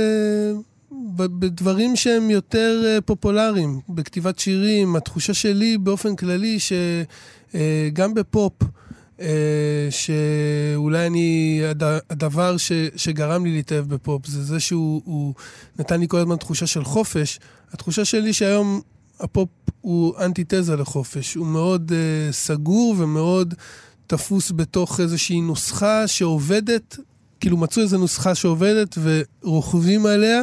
בדברים 1.17 1.97
שהם 1.97 2.31
יותר 2.31 2.83
אה, 2.87 3.00
פופולריים, 3.00 3.81
בכתיבת 3.89 4.39
שירים, 4.39 4.97
התחושה 4.97 5.35
שלי 5.35 5.79
באופן 5.79 6.17
כללי 6.17 6.59
שגם 6.61 8.15
בפופ, 8.15 8.53
אה, 9.21 9.89
שאולי 9.91 11.07
אני, 11.07 11.61
הד- 11.71 12.00
הדבר 12.11 12.57
שגרם 12.97 13.45
לי 13.45 13.53
להתאהב 13.53 13.95
בפופ 13.95 14.27
זה 14.27 14.43
זה 14.43 14.61
שהוא 14.61 15.03
הוא 15.05 15.35
נתן 15.79 16.00
לי 16.00 16.09
כל 16.09 16.19
הזמן 16.19 16.37
תחושה 16.37 16.67
של 16.67 16.85
חופש. 16.85 17.41
התחושה 17.73 18.05
שלי 18.05 18.33
שהיום 18.33 18.81
הפופ 19.21 19.49
הוא 19.81 20.15
אנטיתזה 20.19 20.77
לחופש, 20.77 21.35
הוא 21.35 21.47
מאוד 21.47 21.93
אה, 21.93 22.33
סגור 22.33 22.95
ומאוד 22.99 23.55
תפוס 24.07 24.53
בתוך 24.57 25.00
איזושהי 25.00 25.41
נוסחה 25.41 26.07
שעובדת, 26.07 26.97
כאילו 27.41 27.57
מצאו 27.57 27.83
איזו 27.83 27.99
נוסחה 27.99 28.35
שעובדת 28.35 28.99
ורוכבים 29.03 30.07
עליה, 30.07 30.43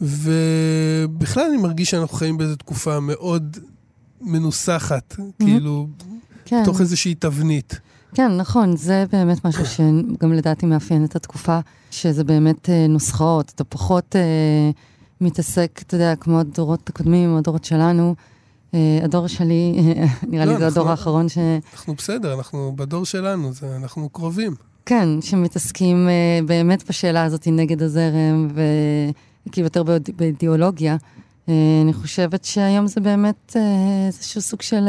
ובכלל 0.00 1.44
אני 1.48 1.56
מרגיש 1.56 1.90
שאנחנו 1.90 2.16
חיים 2.16 2.38
באיזו 2.38 2.56
תקופה 2.56 3.00
מאוד 3.00 3.56
מנוסחת, 4.20 5.16
כאילו, 5.38 5.88
כן. 6.44 6.62
תוך 6.64 6.80
איזושהי 6.80 7.14
תבנית. 7.14 7.80
כן, 8.14 8.36
נכון, 8.36 8.76
זה 8.76 9.04
באמת 9.12 9.44
משהו 9.44 9.66
שגם 9.66 10.32
לדעתי 10.32 10.66
מאפיין 10.66 11.04
את 11.04 11.16
התקופה, 11.16 11.58
שזה 11.90 12.24
באמת 12.24 12.70
אה, 12.70 12.86
נוסחאות, 12.88 13.52
אתה 13.54 13.64
פחות 13.64 14.16
אה, 14.16 14.70
מתעסק, 15.20 15.80
אתה 15.86 15.94
יודע, 15.96 16.16
כמו 16.16 16.40
הדורות 16.40 16.88
הקודמים, 16.88 17.36
הדורות 17.36 17.64
שלנו. 17.64 18.14
אה, 18.74 18.98
הדור 19.04 19.26
שלי, 19.26 19.72
נראה 20.30 20.44
לא, 20.44 20.52
לי 20.52 20.58
זה 20.58 20.64
אנחנו- 20.66 20.80
הדור 20.80 20.90
האחרון 20.90 21.28
ש... 21.28 21.38
אנחנו 21.72 21.94
בסדר, 21.94 22.34
אנחנו 22.34 22.72
בדור 22.76 23.04
שלנו, 23.04 23.52
זה, 23.52 23.76
אנחנו 23.76 24.08
קרובים. 24.08 24.54
כן, 24.86 25.08
שמתעסקים 25.20 26.08
אה, 26.08 26.40
באמת 26.46 26.88
בשאלה 26.88 27.24
הזאת 27.24 27.46
נגד 27.52 27.82
הזרם, 27.82 28.48
וכאילו 29.46 29.66
יותר 29.66 29.82
באיד- 29.82 30.10
באידיאולוגיה. 30.16 30.96
אה, 31.48 31.54
אני 31.82 31.92
חושבת 31.92 32.44
שהיום 32.44 32.86
זה 32.86 33.00
באמת 33.00 33.56
איזשהו 34.06 34.40
סוג 34.40 34.62
של, 34.62 34.88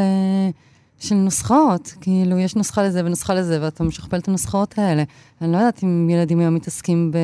של 0.98 1.14
נוסחאות. 1.14 1.94
כאילו, 2.00 2.38
יש 2.38 2.56
נוסחה 2.56 2.82
לזה 2.82 3.00
ונוסחה 3.04 3.34
לזה, 3.34 3.58
ואתה 3.62 3.84
משכפל 3.84 4.16
את 4.18 4.28
הנוסחאות 4.28 4.78
האלה. 4.78 5.02
אני 5.42 5.52
לא 5.52 5.56
יודעת 5.56 5.84
אם 5.84 6.08
ילדים 6.10 6.40
היום 6.40 6.54
מתעסקים 6.54 7.10
ב... 7.10 7.16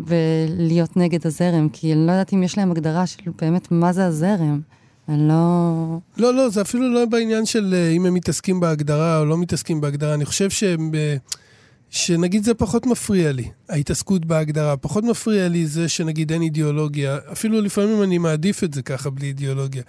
בלהיות 0.00 0.96
נגד 0.96 1.26
הזרם, 1.26 1.68
כי 1.68 1.92
אני 1.92 2.06
לא 2.06 2.12
יודעת 2.12 2.32
אם 2.32 2.42
יש 2.42 2.58
להם 2.58 2.70
הגדרה 2.70 3.06
של 3.06 3.30
באמת 3.40 3.72
מה 3.72 3.92
זה 3.92 4.06
הזרם. 4.06 4.60
אני 5.08 5.28
לא... 5.28 5.98
לא, 6.16 6.34
לא, 6.34 6.48
זה 6.48 6.60
אפילו 6.60 6.94
לא 6.94 7.06
בעניין 7.06 7.46
של 7.46 7.74
אה, 7.74 7.90
אם 7.90 8.06
הם 8.06 8.14
מתעסקים 8.14 8.60
בהגדרה 8.60 9.18
או 9.18 9.24
לא 9.24 9.38
מתעסקים 9.38 9.80
בהגדרה. 9.80 10.14
אני 10.14 10.24
חושב 10.24 10.50
שהם... 10.50 10.94
אה, 10.94 11.16
שנגיד 11.90 12.44
זה 12.44 12.54
פחות 12.54 12.86
מפריע 12.86 13.32
לי, 13.32 13.48
ההתעסקות 13.68 14.24
בהגדרה. 14.24 14.76
פחות 14.76 15.04
מפריע 15.04 15.48
לי 15.48 15.66
זה 15.66 15.88
שנגיד 15.88 16.32
אין 16.32 16.42
אידיאולוגיה. 16.42 17.18
אפילו 17.32 17.60
לפעמים 17.60 18.02
אני 18.02 18.18
מעדיף 18.18 18.64
את 18.64 18.74
זה 18.74 18.82
ככה, 18.82 19.10
בלי 19.10 19.26
אידיאולוגיה. 19.26 19.82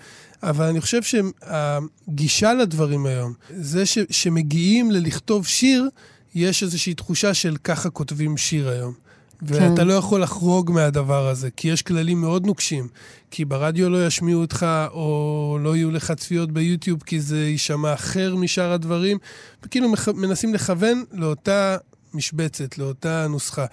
אבל 0.43 0.65
אני 0.65 0.81
חושב 0.81 1.01
שהגישה 1.03 2.53
לדברים 2.53 3.05
היום, 3.05 3.33
זה 3.57 3.85
ש, 3.85 3.97
שמגיעים 4.09 4.91
ללכתוב 4.91 5.47
שיר, 5.47 5.89
יש 6.35 6.63
איזושהי 6.63 6.93
תחושה 6.93 7.33
של 7.33 7.57
ככה 7.63 7.89
כותבים 7.89 8.37
שיר 8.37 8.69
היום. 8.69 9.08
ואתה 9.41 9.75
כן. 9.81 9.87
לא 9.87 9.93
יכול 9.93 10.21
לחרוג 10.21 10.71
מהדבר 10.71 11.27
הזה, 11.27 11.49
כי 11.51 11.67
יש 11.67 11.81
כללים 11.81 12.21
מאוד 12.21 12.45
נוקשים. 12.45 12.87
כי 13.31 13.45
ברדיו 13.45 13.89
לא 13.89 14.07
ישמיעו 14.07 14.41
אותך, 14.41 14.65
או 14.91 15.57
לא 15.61 15.75
יהיו 15.75 15.91
לך 15.91 16.11
צפיות 16.11 16.51
ביוטיוב, 16.51 17.03
כי 17.03 17.19
זה 17.19 17.39
יישמע 17.47 17.93
אחר 17.93 18.35
משאר 18.35 18.71
הדברים. 18.71 19.17
וכאילו 19.63 19.89
מכ- 19.91 20.07
מנסים 20.15 20.53
לכוון 20.53 21.03
לאותה 21.13 21.77
משבצת, 22.13 22.77
לאותה 22.77 23.27
נוסחה. 23.29 23.65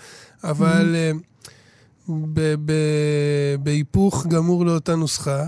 אבל 0.45 0.95
אה, 0.97 1.11
ב- 2.09 2.55
ב- 2.65 3.57
בהיפוך 3.63 4.27
גמור 4.27 4.67
לאותה 4.67 4.95
נוסחה, 4.97 5.47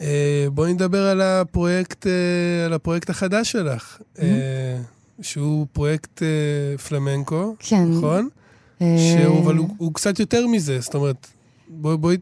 אה, 0.00 0.46
בואי 0.52 0.72
נדבר 0.72 1.02
על 1.06 1.20
הפרויקט, 1.20 2.06
אה, 2.06 2.12
על 2.66 2.72
הפרויקט 2.72 3.10
החדש 3.10 3.52
שלך, 3.52 3.98
אה, 4.18 4.78
שהוא 5.22 5.66
פרויקט 5.72 6.22
אה, 6.22 6.78
פלמנקו, 6.78 7.56
כן. 7.58 7.84
נכון? 7.92 8.28
אה, 8.82 8.96
שהוא, 8.98 9.40
אבל 9.44 9.56
הוא, 9.56 9.68
הוא 9.78 9.94
קצת 9.94 10.18
יותר 10.18 10.46
מזה, 10.46 10.80
זאת 10.80 10.94
אומרת, 10.94 11.26
בואי, 11.68 11.96
בואי, 11.96 12.16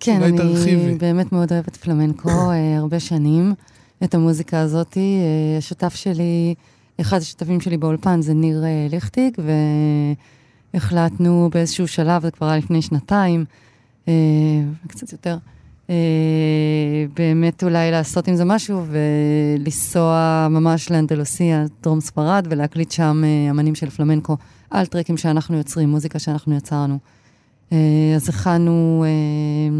כן, 0.00 0.16
אולי 0.16 0.28
אני 0.28 0.38
תרחיבי. 0.38 0.94
באמת 0.94 1.32
מאוד 1.32 1.52
אוהבת 1.52 1.76
פלמנקו 1.76 2.50
אה, 2.50 2.76
הרבה 2.76 3.00
שנים, 3.00 3.54
את 4.04 4.14
המוזיקה 4.14 4.60
הזאת. 4.60 4.96
אה, 4.96 5.02
השותף 5.58 5.94
שלי, 5.94 6.54
אחד 7.00 7.16
השותפים 7.18 7.60
שלי 7.60 7.76
באולפן 7.76 8.22
זה 8.22 8.34
ניר 8.34 8.64
אה, 8.64 8.86
ליכטיג, 8.90 9.36
והחלטנו 10.74 11.50
באיזשהו 11.52 11.88
שלב, 11.88 12.22
זה 12.22 12.30
כבר 12.30 12.46
היה 12.46 12.56
לפני 12.56 12.82
שנתיים, 12.82 13.44
אה, 14.08 14.12
קצת 14.86 15.12
יותר, 15.12 15.36
אה, 15.90 15.94
באמת 17.16 17.64
אולי 17.64 17.90
לעשות 17.90 18.28
עם 18.28 18.36
זה 18.36 18.44
משהו 18.44 18.82
ולנסוע 19.58 20.46
ממש 20.50 20.90
לאנדלוסיה, 20.90 21.64
דרום 21.82 22.00
ספרד, 22.00 22.46
ולהקליט 22.50 22.90
שם 22.90 23.22
אה, 23.24 23.50
אמנים 23.50 23.74
של 23.74 23.90
פלמנקו 23.90 24.36
על 24.70 24.86
טרקים 24.86 25.16
שאנחנו 25.16 25.56
יוצרים, 25.56 25.88
מוזיקה 25.88 26.18
שאנחנו 26.18 26.56
יצרנו. 26.56 26.98
אה, 27.72 28.12
אז 28.16 28.28
הכנו 28.28 29.04
אה, 29.06 29.70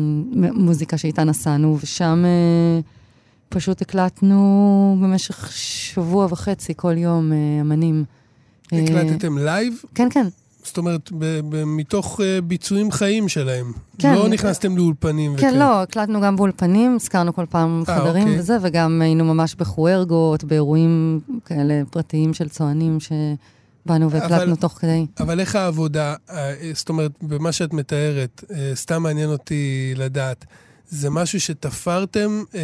מוזיקה 0.53 0.99
שאיתה 0.99 1.25
נסענו, 1.25 1.79
ושם 1.81 2.25
אה, 2.27 2.81
פשוט 3.49 3.83
הקלטנו 3.83 4.97
במשך 5.03 5.53
שבוע 5.53 6.27
וחצי, 6.31 6.73
כל 6.77 6.97
יום, 6.99 7.33
אמנים. 7.61 8.05
הקלטתם 8.73 9.39
live? 9.39 9.75
כן, 9.95 10.09
כן. 10.11 10.27
זאת 10.65 10.79
אומרת, 10.79 11.11
ב- 11.19 11.41
ב- 11.49 11.65
מתוך 11.65 12.21
ביצועים 12.45 12.91
חיים 12.93 13.29
שלהם. 13.29 13.73
כן. 13.99 14.15
לא 14.15 14.29
נכנסתם 14.29 14.77
לאולפנים 14.77 15.37
כן, 15.37 15.47
וכאלה. 15.47 15.59
לא, 15.59 15.83
הקלטנו 15.83 16.21
גם 16.21 16.37
באולפנים, 16.37 16.95
השכרנו 16.95 17.35
כל 17.35 17.45
פעם 17.51 17.83
אה, 17.89 17.97
חדרים 17.97 18.23
אוקיי. 18.23 18.39
וזה, 18.39 18.57
וגם 18.63 19.03
היינו 19.03 19.25
ממש 19.25 19.55
בחוארגות, 19.55 20.45
באירועים 20.45 21.21
כאלה 21.45 21.83
פרטיים 21.91 22.35
של 22.35 22.49
צוענים, 22.49 22.99
שבאנו 23.89 24.11
והקלטנו 24.11 24.57
תוך 24.57 24.73
כדי. 24.73 25.07
אבל 25.21 25.41
איך 25.41 25.57
העבודה, 25.57 26.15
אה, 26.31 26.55
זאת 26.75 26.89
אומרת, 26.89 27.13
במה 27.23 27.53
שאת 27.53 27.73
מתארת, 27.73 28.45
אה, 28.55 28.71
סתם 28.75 29.03
מעניין 29.03 29.31
אותי 29.31 29.93
לדעת, 29.97 30.45
זה 30.89 31.11
משהו 31.11 31.41
שתפרתם 31.41 32.43
אה, 32.55 32.61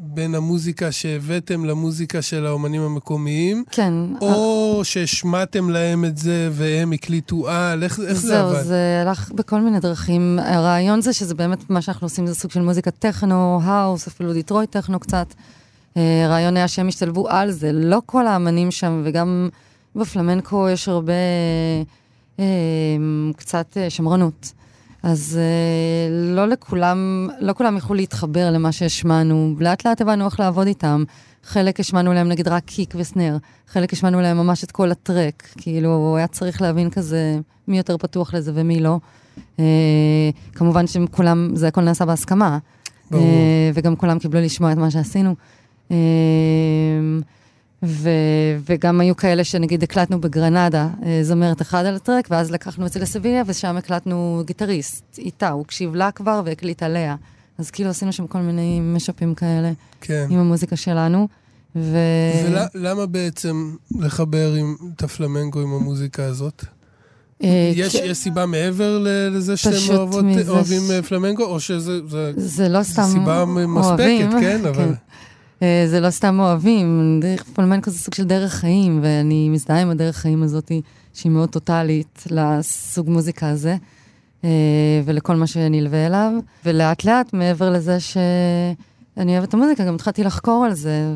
בין 0.00 0.34
המוזיקה 0.34 0.92
שהבאתם 0.92 1.64
למוזיקה 1.64 2.22
של 2.22 2.46
האומנים 2.46 2.82
המקומיים, 2.82 3.64
כן. 3.70 3.92
או 4.20 4.80
שהשמעתם 4.84 5.70
להם 5.70 6.04
את 6.04 6.18
זה 6.18 6.48
והם 6.52 6.92
הקליטו 6.92 7.48
על, 7.48 7.82
איך, 7.82 8.00
איך 8.00 8.18
זה 8.18 8.28
זהו, 8.28 8.48
עבד? 8.48 8.62
זה 8.62 9.02
הלך 9.06 9.32
בכל 9.32 9.60
מיני 9.60 9.80
דרכים. 9.80 10.38
הרעיון 10.42 11.00
זה 11.00 11.12
שזה 11.12 11.34
באמת, 11.34 11.70
מה 11.70 11.82
שאנחנו 11.82 12.04
עושים 12.04 12.26
זה 12.26 12.34
סוג 12.34 12.50
של 12.50 12.62
מוזיקה 12.62 12.90
טכנו, 12.90 13.60
האוס, 13.62 14.06
אפילו 14.06 14.32
דיטרויט 14.32 14.70
טכנו 14.70 15.00
קצת. 15.00 15.34
אה, 15.96 16.24
הרעיון 16.24 16.56
היה 16.56 16.68
שהם 16.68 16.88
ישתלבו 16.88 17.28
על 17.28 17.50
זה. 17.50 17.72
לא 17.72 18.02
כל 18.06 18.26
האמנים 18.26 18.70
שם, 18.70 19.02
וגם 19.04 19.48
בפלמנקו 19.98 20.68
יש 20.68 20.88
הרבה, 20.88 21.12
אה, 22.38 22.44
קצת 23.36 23.76
אה, 23.76 23.90
שמרנות. 23.90 24.52
אז 25.02 25.38
אה, 25.40 26.34
לא 26.34 26.48
לכולם, 26.48 27.28
לא 27.40 27.52
כולם 27.52 27.76
יכלו 27.76 27.94
להתחבר 27.94 28.50
למה 28.50 28.72
שהשמענו. 28.72 29.54
לאט 29.60 29.86
לאט 29.86 30.00
הבנו 30.00 30.24
איך 30.26 30.40
לעבוד 30.40 30.66
איתם. 30.66 31.04
חלק 31.44 31.80
השמענו 31.80 32.12
להם 32.12 32.28
נגיד 32.28 32.48
רק 32.48 32.64
קיק 32.64 32.94
וסנר, 32.96 33.36
חלק 33.68 33.92
השמענו 33.92 34.20
להם 34.20 34.36
ממש 34.36 34.64
את 34.64 34.70
כל 34.70 34.90
הטרק. 34.90 35.48
כאילו, 35.56 36.14
היה 36.16 36.26
צריך 36.26 36.62
להבין 36.62 36.90
כזה 36.90 37.38
מי 37.68 37.78
יותר 37.78 37.96
פתוח 37.96 38.34
לזה 38.34 38.52
ומי 38.54 38.80
לא. 38.80 38.98
אה, 39.58 39.64
כמובן 40.54 40.86
שכולם, 40.86 41.50
זה 41.54 41.68
הכל 41.68 41.80
נעשה 41.80 42.04
בהסכמה. 42.04 42.58
ברור. 43.10 43.24
אה, 43.24 43.70
וגם 43.74 43.96
כולם 43.96 44.18
קיבלו 44.18 44.40
לשמוע 44.40 44.72
את 44.72 44.76
מה 44.76 44.90
שעשינו. 44.90 45.34
אה, 45.90 45.96
ו, 47.82 48.10
וגם 48.68 49.00
היו 49.00 49.16
כאלה 49.16 49.44
שנגיד 49.44 49.82
הקלטנו 49.82 50.20
בגרנדה, 50.20 50.88
אה, 51.04 51.18
זמרת 51.22 51.62
אחד 51.62 51.84
על 51.84 51.96
הטרק, 51.96 52.28
ואז 52.30 52.50
לקחנו 52.50 52.86
את 52.86 52.92
זה 52.92 53.00
לסביליה, 53.00 53.42
ושם 53.46 53.76
הקלטנו 53.76 54.42
גיטריסט 54.46 55.18
איתה, 55.18 55.48
הוא 55.48 55.60
הקשיב 55.62 55.94
לה 55.94 56.10
כבר 56.10 56.42
והקליט 56.44 56.82
עליה. 56.82 57.16
אז 57.58 57.70
כאילו 57.70 57.90
עשינו 57.90 58.12
שם 58.12 58.26
כל 58.26 58.38
מיני 58.38 58.80
משאפים 58.80 59.34
כאלה 59.34 59.72
כן. 60.00 60.26
עם 60.30 60.38
המוזיקה 60.38 60.76
שלנו. 60.76 61.28
ו... 61.76 61.98
ולמה 62.74 63.06
בעצם 63.06 63.74
לחבר 64.00 64.52
עם, 64.52 64.76
את 64.96 65.02
הפלמנקו 65.02 65.60
עם 65.60 65.72
המוזיקה 65.72 66.24
הזאת? 66.24 66.64
אה, 67.42 67.72
יש, 67.74 67.96
כש- 67.96 68.02
יש 68.04 68.18
סיבה 68.18 68.46
מעבר 68.46 68.98
לזה 69.30 69.54
פשוט 69.56 69.90
אוהבות, 69.90 70.24
מזה 70.24 70.50
אוהבים 70.50 70.82
אה, 70.90 71.02
פלמנקו, 71.02 71.44
או 71.44 71.60
שזה 71.60 72.08
זה, 72.08 72.32
זה 72.36 72.68
לא 72.68 72.82
סתם 72.82 73.02
סיבה 73.02 73.44
מספקת, 73.44 73.98
אוהבים, 73.98 74.30
כן? 74.30 74.60
אבל... 74.66 74.82
אה, 74.82 74.92
זה 75.60 76.00
לא 76.00 76.10
סתם 76.10 76.40
אוהבים, 76.40 77.18
דרך 77.22 77.42
פלמנקו 77.42 77.90
זה 77.90 77.98
סוג 77.98 78.14
של 78.14 78.24
דרך 78.24 78.52
חיים, 78.52 79.00
ואני 79.02 79.48
מזדהה 79.48 79.82
עם 79.82 79.90
הדרך 79.90 80.16
חיים 80.16 80.42
הזאת, 80.42 80.72
שהיא 81.14 81.32
מאוד 81.32 81.48
טוטאלית 81.48 82.24
לסוג 82.30 83.10
מוזיקה 83.10 83.48
הזה, 83.48 83.76
אה, 84.44 84.50
ולכל 85.04 85.36
מה 85.36 85.46
שנלווה 85.46 86.06
אליו. 86.06 86.32
ולאט 86.64 87.04
לאט, 87.04 87.32
מעבר 87.32 87.70
לזה 87.70 88.00
שאני 88.00 89.32
אוהבת 89.32 89.48
את 89.48 89.54
המוזיקה, 89.54 89.84
גם 89.84 89.94
התחלתי 89.94 90.24
לחקור 90.24 90.64
על 90.64 90.74
זה, 90.74 91.14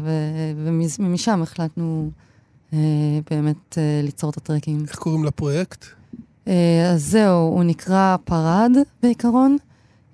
ומשם 0.99 1.43
החלטנו 1.43 2.11
אה, 2.73 2.79
באמת 3.31 3.79
אה, 3.79 4.01
ליצור 4.03 4.31
את 4.31 4.37
הטרקים. 4.37 4.85
איך 4.89 4.99
קוראים 4.99 5.25
לפרויקט? 5.25 5.85
אה, 6.49 6.91
אז 6.93 7.05
זהו, 7.05 7.39
הוא 7.39 7.65
נקרא 7.65 8.17
פרד 8.25 8.73
בעיקרון. 9.03 9.57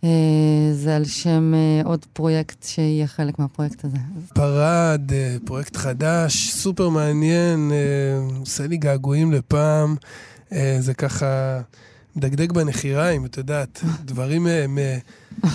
אה, 0.05 0.71
זה 0.73 0.97
על 0.97 1.05
שם 1.05 1.52
אה, 1.55 1.81
עוד 1.85 2.07
פרויקט 2.12 2.62
שיהיה 2.62 3.07
חלק 3.07 3.38
מהפרויקט 3.38 3.85
הזה. 3.85 3.97
פרד, 4.35 5.12
אה, 5.12 5.37
פרויקט 5.45 5.76
חדש, 5.76 6.50
סופר 6.50 6.88
מעניין, 6.88 7.73
עושה 8.40 8.67
לי 8.67 8.76
געגועים 8.76 9.33
לפעם. 9.33 9.97
זה 10.78 10.95
ככה 10.95 11.61
מדגדג 12.17 12.52
בנחיריים, 12.52 13.25
את 13.25 13.37
יודעת, 13.37 13.85
דברים 14.05 14.47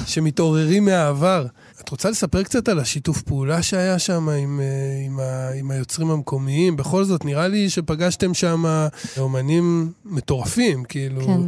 שמתעוררים 0.06 0.86
מהעבר. 0.86 1.46
את 1.82 1.90
רוצה 1.90 2.10
לספר 2.10 2.44
קצת 2.44 2.68
על 2.68 2.80
השיתוף 2.80 3.22
פעולה 3.22 3.62
שהיה 3.62 4.00
שם 4.00 4.30
עם, 4.30 4.60
עם, 5.06 5.20
ה, 5.20 5.50
עם 5.50 5.72
היוצרים 5.72 6.12
המקומיים? 6.12 6.76
בכל 6.76 7.04
זאת, 7.04 7.26
נראה 7.26 7.48
לי 7.48 7.70
שפגשתם 7.70 8.34
שם 8.34 8.88
אומנים 9.18 9.92
מטורפים, 10.06 10.84
כאילו. 10.84 11.26
כן. 11.26 11.42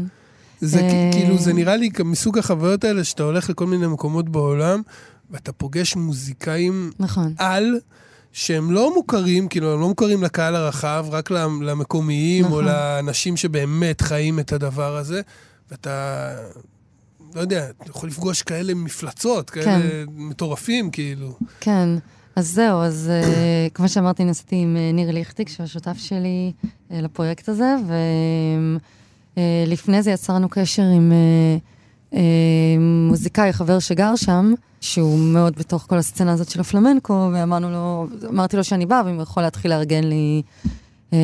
זה 0.62 0.80
אה, 0.80 1.10
כאילו, 1.12 1.38
זה 1.38 1.54
נראה 1.54 1.76
לי 1.76 1.90
מסוג 2.06 2.38
החוויות 2.38 2.84
האלה 2.84 3.04
שאתה 3.04 3.24
הולך 3.24 3.50
לכל 3.50 3.68
מיני 3.68 3.88
מקומות 3.88 4.30
בעולם, 4.30 4.82
ואתה 5.32 5.52
פוגש 5.52 5.96
מוזיקאים 5.96 6.92
נכון. 7.00 7.34
על, 7.38 7.80
שהם 8.32 8.72
לא 8.72 8.96
מוכרים, 8.96 9.48
כאילו, 9.48 9.74
הם 9.74 9.80
לא 9.80 9.88
מוכרים 9.88 10.24
לקהל 10.24 10.56
הרחב, 10.56 11.06
רק 11.12 11.32
למ- 11.32 11.62
למקומיים, 11.62 12.46
או 12.46 12.50
נכון. 12.50 12.66
לאנשים 12.66 13.38
שבאמת 13.38 14.02
חיים 14.02 14.40
את 14.40 14.54
הדבר 14.54 14.98
הזה, 14.98 15.22
ואתה, 15.72 16.28
לא 17.36 17.42
יודע, 17.42 17.70
אתה 17.70 17.90
יכול 17.90 18.10
לפגוש 18.10 18.42
כאלה 18.42 18.74
מפלצות, 18.74 19.50
כאלה 19.50 19.66
כן. 19.66 20.06
מטורפים, 20.16 20.92
כאילו. 20.92 21.38
כן. 21.60 21.90
אז 22.36 22.48
זהו, 22.52 22.82
אז 22.82 23.10
אה, 23.14 23.68
כמו 23.74 23.90
שאמרתי, 23.90 24.24
נסעתי 24.24 24.56
עם 24.56 24.78
אה, 24.78 24.92
ניר 24.92 25.12
ליכטיג, 25.12 25.50
שהוא 25.50 25.64
השותף 25.64 25.98
שלי 25.98 26.52
אה, 26.92 27.02
לפרויקט 27.02 27.50
הזה, 27.50 27.76
ולפני 29.38 30.04
זה 30.04 30.12
יצרנו 30.12 30.50
קשר 30.50 30.84
עם 30.84 31.12
אה, 31.12 31.58
אה, 32.14 32.22
מוזיקאי, 32.80 33.54
חבר 33.54 33.80
שגר 33.80 34.16
שם, 34.16 34.54
שהוא 34.82 35.20
מאוד 35.20 35.56
בתוך 35.56 35.86
כל 35.90 35.98
הסצנה 35.98 36.34
הזאת 36.34 36.50
של 36.50 36.62
הפלמנקו, 36.62 37.30
ואמרנו 37.34 37.72
לו, 37.72 38.08
אמרתי 38.30 38.58
לו 38.58 38.64
שאני 38.64 38.86
באה, 38.86 39.02
ואם 39.06 39.16
הוא 39.16 39.24
יכול 39.24 39.44
להתחיל 39.44 39.72
לארגן 39.72 40.04
לי 40.04 40.42
אה, 41.14 41.20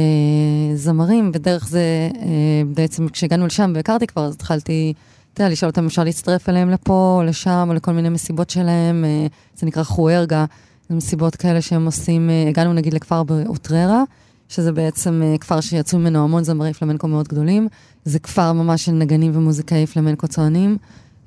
זמרים, 0.75 1.31
ודרך 1.33 1.67
זה, 1.67 2.09
אה, 2.21 2.61
בעצם 2.73 3.09
כשהגענו 3.09 3.45
לשם 3.45 3.71
והכרתי 3.75 4.07
כבר, 4.07 4.25
אז 4.25 4.33
התחלתי, 4.33 4.93
אתה 5.33 5.41
יודע, 5.41 5.51
לשאול 5.51 5.69
אותם 5.69 5.81
אם 5.81 5.87
אפשר 5.87 6.03
להצטרף 6.03 6.49
אליהם 6.49 6.69
לפה, 6.69 7.17
או 7.17 7.23
לשם, 7.23 7.65
או 7.69 7.73
לכל 7.73 7.91
מיני 7.91 8.09
מסיבות 8.09 8.49
שלהם, 8.49 9.05
אה, 9.05 9.27
זה 9.55 9.65
נקרא 9.65 9.83
חוארגה, 9.83 10.45
זה 10.89 10.95
מסיבות 10.95 11.35
כאלה 11.35 11.61
שהם 11.61 11.85
עושים, 11.85 12.29
אה, 12.29 12.45
הגענו 12.49 12.73
נגיד 12.73 12.93
לכפר 12.93 13.23
באוטררה, 13.23 14.03
שזה 14.51 14.71
בעצם 14.71 15.21
אה, 15.23 15.37
כפר 15.37 15.61
שיצאו 15.61 15.99
ממנו 15.99 16.23
המון 16.23 16.43
זמרי 16.43 16.73
פלמנקו 16.73 17.07
מאוד 17.07 17.27
גדולים. 17.27 17.67
זה 18.05 18.19
כפר 18.19 18.53
ממש 18.53 18.85
של 18.85 18.91
נגנים 18.91 19.31
ומוזיקאי 19.35 19.85
פלמנקו 19.85 20.27
צוענים. 20.27 20.77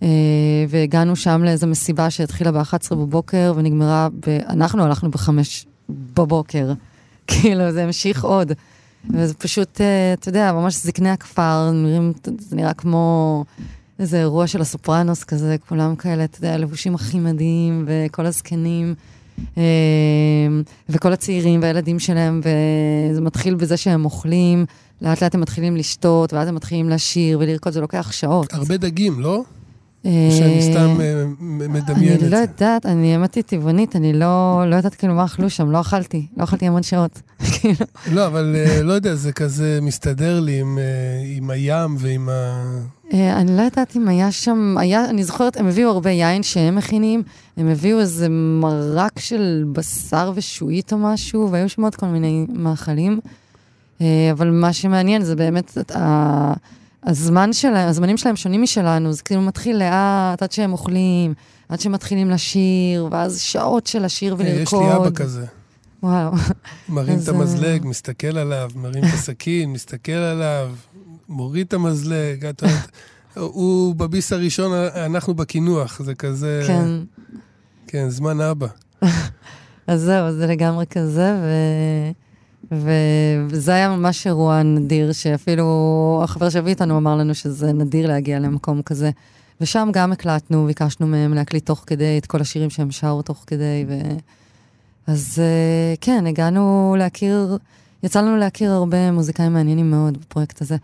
אה, 0.03 0.09
והגענו 0.69 1.17
שם 1.17 1.45
לאיזו 1.45 1.67
מסיבה 1.67 2.11
שהתחילה 2.11 2.53
ב-11 2.53 2.95
בבוקר 2.95 3.53
ונגמרה 3.57 4.09
ב... 4.27 4.29
אנחנו 4.49 4.85
הלכנו 4.85 5.11
ב-5 5.11 5.29
בבוקר. 5.89 6.73
כאילו, 7.27 7.73
זה 7.73 7.85
המשיך 7.85 8.25
עוד. 8.25 8.53
וזה 9.11 9.35
פשוט, 9.35 9.81
אה, 9.81 10.13
אתה 10.13 10.29
יודע, 10.29 10.53
ממש 10.53 10.77
זקני 10.77 11.11
הכפר, 11.11 11.71
נראים, 11.71 12.13
זה 12.39 12.57
נראה 12.57 12.75
כמו 12.75 13.45
איזה 13.99 14.21
אירוע 14.21 14.47
של 14.47 14.61
הסופרנוס 14.61 15.25
כזה, 15.25 15.57
כולם 15.69 15.97
כאלה, 15.97 16.25
אתה 16.25 16.39
יודע, 16.39 16.59
לבושים 16.59 16.95
הכי 16.95 17.21
מדהים, 17.21 17.85
וכל 17.87 18.27
הזקנים. 18.27 18.95
אה, 19.59 19.63
וכל 20.89 21.13
הצעירים 21.13 21.63
והילדים 21.63 21.99
שלהם, 21.99 22.41
וזה 22.41 23.21
מתחיל 23.21 23.55
בזה 23.55 23.77
שהם 23.77 24.05
אוכלים, 24.05 24.67
לאט 25.03 25.23
לאט 25.23 25.35
הם 25.35 25.41
מתחילים 25.41 25.77
לשתות, 25.77 26.33
ואז 26.33 26.49
הם 26.49 26.55
מתחילים 26.55 26.89
לשיר 26.89 27.39
ולרקוד, 27.41 27.73
זה 27.73 27.81
לוקח 27.81 28.13
שעות. 28.13 28.53
הרבה 28.53 28.77
דגים, 28.77 29.21
לא? 29.21 29.43
אה, 30.07 30.29
שאני 30.39 30.63
סתם 30.63 31.01
אה, 31.01 31.25
מ- 31.41 31.73
מדמיין 31.73 32.19
אני 32.21 32.31
לא. 32.31 32.37
יודעת, 32.37 32.87
אני 32.87 33.13
האמת 33.13 33.39
טבעונית, 33.39 33.97
אני 33.97 34.13
לא 34.13 34.63
לא 34.67 34.77
יודעת 34.77 34.95
כאילו 34.95 35.15
מה 35.15 35.25
אכלו 35.25 35.51
שם, 35.51 35.71
לא 35.71 35.81
אכלתי, 35.81 36.27
לא 36.37 36.45
אכלתי 36.45 36.67
המון 36.67 36.83
שעות. 36.83 37.21
כאילו, 37.61 37.87
לא, 38.13 38.27
אבל 38.27 38.57
אה, 38.59 38.83
לא 38.83 38.93
יודע, 38.93 39.15
זה 39.15 39.33
כזה 39.33 39.79
מסתדר 39.83 40.41
לי 40.41 40.61
עם, 40.61 40.79
אה, 40.79 40.85
עם 41.37 41.51
הים 41.51 41.97
ועם 41.99 42.29
ה... 42.29 42.63
אה, 43.13 43.37
אני 43.41 43.57
לא 43.57 43.63
יודעת 43.63 43.97
אם 43.97 44.09
היה 44.09 44.33
שם, 44.33 44.77
היה, 44.79 45.05
אני 45.11 45.25
זוכרת, 45.25 45.57
הם 45.57 45.67
הביאו 45.67 45.91
הרבה 45.91 46.11
יין 46.11 46.43
שהם 46.43 46.75
מכינים, 46.77 47.23
הם 47.57 47.69
הביאו 47.69 48.01
איזה 48.01 48.29
מרק 48.61 49.19
של 49.19 49.65
בשר 49.73 50.33
ושועית 50.35 50.93
או 50.93 50.99
משהו, 50.99 51.49
והיו 51.51 51.69
שם 51.69 51.83
עוד 51.85 51.95
כל 51.95 52.07
מיני 52.07 52.47
מאכלים. 52.53 53.21
אה, 54.01 54.29
אבל 54.33 54.51
מה 54.51 54.73
שמעניין 54.73 55.23
זה 55.23 55.37
באמת. 55.37 55.79
הזמן 57.07 57.53
שלהם, 57.53 57.89
הזמנים 57.89 58.17
שלהם 58.17 58.37
שונים 58.37 58.63
משלנו, 58.63 59.13
זה 59.13 59.23
כאילו 59.23 59.41
מתחיל 59.41 59.77
לאט, 59.77 60.43
עד 60.43 60.53
שהם 60.53 60.73
אוכלים, 60.73 61.35
עד 61.69 61.81
שמתחילים 61.81 62.31
לשיר, 62.31 63.09
ואז 63.11 63.41
שעות 63.41 63.87
של 63.87 64.05
לשיר 64.05 64.33
אה, 64.33 64.39
ולרקוד. 64.39 64.83
יש 64.83 64.89
לי 64.89 64.97
אבא 64.97 65.11
כזה. 65.11 65.47
וואו. 66.03 66.33
מרים 66.89 67.19
את 67.23 67.29
המזלג, 67.29 67.83
אה, 67.83 67.89
מסתכל 67.89 68.39
עליו, 68.39 68.71
מרים 68.77 69.05
את 69.05 69.15
הסכין, 69.15 69.73
מסתכל 69.73 70.13
עליו, 70.13 70.71
מוריד 71.29 71.67
את 71.67 71.73
המזלג, 71.73 72.47
את 72.47 72.63
יודעת, 72.63 72.89
הוא 73.35 73.95
בביס 73.95 74.33
הראשון, 74.33 74.73
אנחנו 74.95 75.35
בקינוח, 75.35 76.03
זה 76.03 76.15
כזה... 76.15 76.65
כן. 76.67 76.89
כן, 77.87 78.09
זמן 78.09 78.41
אבא. 78.41 78.67
אז 79.87 80.01
זהו, 80.01 80.33
זה 80.33 80.47
לגמרי 80.47 80.87
כזה, 80.87 81.37
ו... 81.43 81.49
וזה 83.49 83.75
היה 83.75 83.97
ממש 83.97 84.27
אירוע 84.27 84.63
נדיר, 84.63 85.13
שאפילו 85.13 86.21
החבר 86.25 86.51
שהביא 86.51 86.71
איתנו 86.71 86.99
אמר 86.99 87.17
לנו 87.17 87.35
שזה 87.35 87.73
נדיר 87.73 88.07
להגיע 88.07 88.39
למקום 88.39 88.83
כזה. 88.83 89.11
ושם 89.61 89.89
גם 89.93 90.13
הקלטנו, 90.13 90.67
ביקשנו 90.67 91.07
מהם 91.07 91.35
להקליט 91.35 91.67
תוך 91.67 91.85
כדי 91.87 92.19
את 92.19 92.27
כל 92.27 92.41
השירים 92.41 92.71
שהם 92.71 92.91
שרו 92.91 93.23
תוך 93.23 93.45
כדי, 93.47 93.85
ו... 93.89 93.99
אז 95.07 95.39
אה, 95.39 95.95
כן, 96.01 96.27
הגענו 96.27 96.97
להכיר, 96.99 97.59
יצא 98.03 98.21
לנו 98.21 98.37
להכיר 98.37 98.73
הרבה 98.73 99.11
מוזיקאים 99.11 99.53
מעניינים 99.53 99.91
מאוד 99.91 100.19
בפרויקט 100.19 100.63
הזה. 100.63 100.77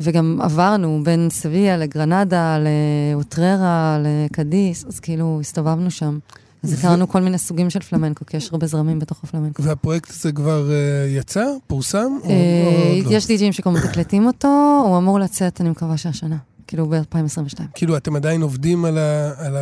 וגם 0.00 0.38
עברנו 0.42 1.00
בין 1.04 1.28
סביה 1.30 1.76
לגרנדה, 1.76 2.58
לאוטררה, 2.58 3.98
לקדיס, 4.02 4.84
אז 4.84 5.00
כאילו 5.00 5.38
הסתובבנו 5.40 5.90
שם. 5.90 6.18
אז 6.62 6.72
ו- 6.72 6.76
הכרנו 6.76 7.08
כל 7.08 7.20
מיני 7.20 7.38
סוגים 7.38 7.70
של 7.70 7.80
פלמנקו, 7.80 8.26
כי 8.26 8.36
יש 8.36 8.48
הרבה 8.52 8.66
זרמים 8.66 8.98
בתוך 8.98 9.24
הפלמנקו. 9.24 9.62
והפרויקט 9.62 10.10
הזה 10.10 10.32
כבר 10.32 10.70
אה, 10.70 10.76
יצא? 11.08 11.44
פורסם? 11.66 11.98
או- 12.22 12.28
או 12.28 12.30
אה, 12.30 12.94
עוד 12.96 13.12
לא? 13.12 13.16
יש 13.16 13.26
די.ג'ים 13.26 13.52
שכבר 13.52 13.72
מתקלטים 13.72 14.26
אותו, 14.26 14.82
הוא 14.88 14.98
אמור 14.98 15.20
לצאת, 15.20 15.60
אני 15.60 15.70
מקווה 15.70 15.96
שהשנה, 15.96 16.36
כאילו 16.66 16.86
ב-2022. 16.86 17.62
כאילו, 17.74 17.96
אתם 17.96 18.16
עדיין 18.16 18.42
עובדים 18.42 18.84
על 18.84 18.98
ה- 18.98 19.32
על 19.46 19.54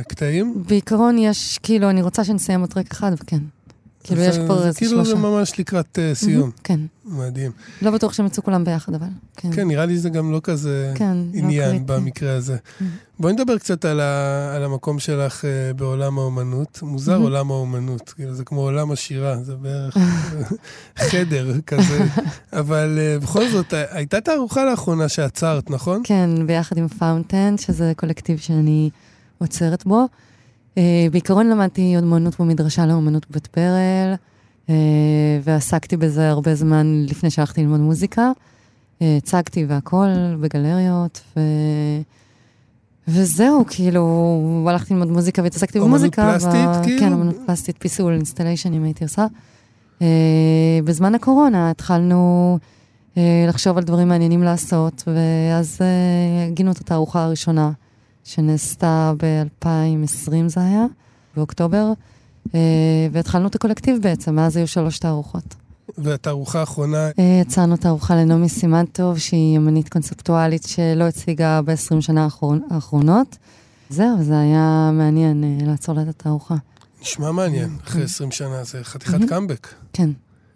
הקטעים? 0.00 0.62
בעיקרון 0.68 1.18
יש, 1.18 1.58
כאילו, 1.62 1.90
אני 1.90 2.02
רוצה 2.02 2.24
שנסיים 2.24 2.60
עוד 2.60 2.70
טרק 2.70 2.92
אחד, 2.92 3.12
וכן. 3.20 3.38
כאילו, 4.06 4.20
זה- 4.20 4.26
יש 4.26 4.38
כבר 4.38 4.58
זה 4.60 4.66
איזה 4.66 4.78
כאילו 4.78 5.04
זה 5.04 5.10
שלושה. 5.10 5.22
ממש 5.28 5.58
לקראת 5.60 5.98
אה, 5.98 6.14
סיום. 6.14 6.50
כן. 6.64 6.80
מדהים. 7.04 7.50
לא 7.82 7.90
בטוח 7.90 8.12
שהם 8.12 8.26
יצאו 8.26 8.42
כולם 8.42 8.64
ביחד, 8.64 8.94
אבל. 8.94 9.06
כן. 9.36 9.48
כן, 9.52 9.68
נראה 9.68 9.86
לי 9.86 9.98
זה 9.98 10.08
גם 10.08 10.32
לא 10.32 10.40
כזה 10.44 10.92
כן, 10.94 11.16
לא 11.16 11.38
עניין. 11.38 11.86
במקרה 11.86 12.34
הזה. 12.34 12.56
בואי 13.20 13.32
נדבר 13.32 13.58
קצת 13.58 13.84
על, 13.84 14.00
המקום 14.64 14.98
שלך 14.98 15.44
אה, 15.44 15.72
בעולם 15.74 16.18
האומנות. 16.18 16.78
מוזר. 16.82 17.16
עולם 17.16 17.50
האומנות, 17.50 18.08
כאילו 18.16 18.34
זה 18.34 18.44
כמו 18.44 18.60
עולם 18.60 18.90
השירה, 18.92 19.36
זה 19.42 19.54
בערך 19.56 19.96
חדר 21.10 21.60
כזה. 21.66 22.04
אבל 22.60 22.98
אה, 22.98 23.18
בכל 23.18 23.48
זאת, 23.48 23.74
אה, 23.74 23.84
הייתה 23.90 24.20
תערוכה 24.20 24.64
לאחרונה 24.64 25.08
שאצרת, 25.08 25.70
נכון? 25.70 26.00
כן, 26.04 26.30
ביחד 26.46 26.76
עם 26.78 26.88
Fountain, 26.88 27.54
שזה 27.58 27.92
קולקטיב 27.96 28.38
שאני 28.38 28.90
אוצרת 29.38 29.84
בו. 29.86 30.06
Uh, 30.76 30.78
בעיקרון 31.12 31.46
למדתי 31.50 31.96
אומנות 31.96 32.40
במדרשה 32.40 32.86
לאומנות 32.86 33.30
בבית 33.30 33.48
ברל, 33.56 34.14
uh, 34.66 34.70
ועסקתי 35.42 35.96
בזה 35.96 36.30
הרבה 36.30 36.54
זמן 36.54 37.04
לפני 37.08 37.30
שהלכתי 37.30 37.60
ללמוד 37.60 37.80
מוזיקה. 37.80 38.30
Uh, 38.98 39.04
הצגתי 39.18 39.64
והכל 39.64 40.08
בגלריות, 40.40 41.20
ו... 41.36 41.40
וזהו, 43.08 43.64
כאילו, 43.68 44.66
הלכתי 44.68 44.94
ללמוד 44.94 45.08
מוזיקה 45.10 45.42
והתעסקתי 45.42 45.78
אומנות 45.78 46.00
במוזיקה. 46.00 46.32
פלסטית, 46.32 46.68
ו- 46.80 46.84
כאילו? 46.84 47.00
כן, 47.00 47.12
אומנות 47.12 47.36
פלסטית, 47.46 47.76
פיסול, 47.78 48.12
אינסטליישנים 48.12 48.84
הייתי 48.84 49.04
עושה. 49.04 49.26
אה, 50.02 50.78
בזמן 50.84 51.14
הקורונה 51.14 51.70
התחלנו 51.70 52.58
אה, 53.16 53.44
לחשוב 53.48 53.78
על 53.78 53.84
דברים 53.84 54.08
מעניינים 54.08 54.42
לעשות, 54.42 55.02
ואז 55.06 55.78
אה, 55.80 56.46
הגינו 56.46 56.70
את 56.70 56.78
התערוכה 56.78 57.24
הראשונה, 57.24 57.70
שנעשתה 58.26 59.12
ב-2020 59.16 60.32
זה 60.46 60.60
היה, 60.60 60.84
באוקטובר, 61.36 61.92
אה, 62.54 62.60
והתחלנו 63.12 63.48
את 63.48 63.54
הקולקטיב 63.54 63.98
בעצם, 64.02 64.34
מאז 64.34 64.56
היו 64.56 64.66
שלוש 64.66 64.98
תערוכות. 64.98 65.54
והתערוכה 65.98 66.60
האחרונה, 66.60 67.10
אה, 67.18 67.40
יצרנו 67.42 67.76
תערוכה 67.76 68.16
לנעמי 68.16 68.48
סימנטוב, 68.48 69.18
שהיא 69.18 69.56
אמנית 69.58 69.88
קונספטואלית 69.88 70.62
שלא 70.62 71.04
הציגה 71.04 71.62
ב-20 71.62 72.00
שנה 72.00 72.24
האחרון, 72.24 72.60
האחרונות. 72.70 73.36
זהו, 73.90 74.22
זה 74.24 74.38
היה 74.40 74.90
מעניין 74.92 75.44
אה, 75.44 75.66
לעצור 75.66 75.94
לה 75.94 76.02
את 76.02 76.08
התערוכה. 76.08 76.54
נשמע 77.02 77.32
מעניין, 77.32 77.76
אחרי 77.84 78.02
20 78.02 78.30
שנה, 78.30 78.64
זה 78.64 78.84
חתיכת. 78.84 79.28
קאמבק. 79.28 79.68
כן. 79.92 80.10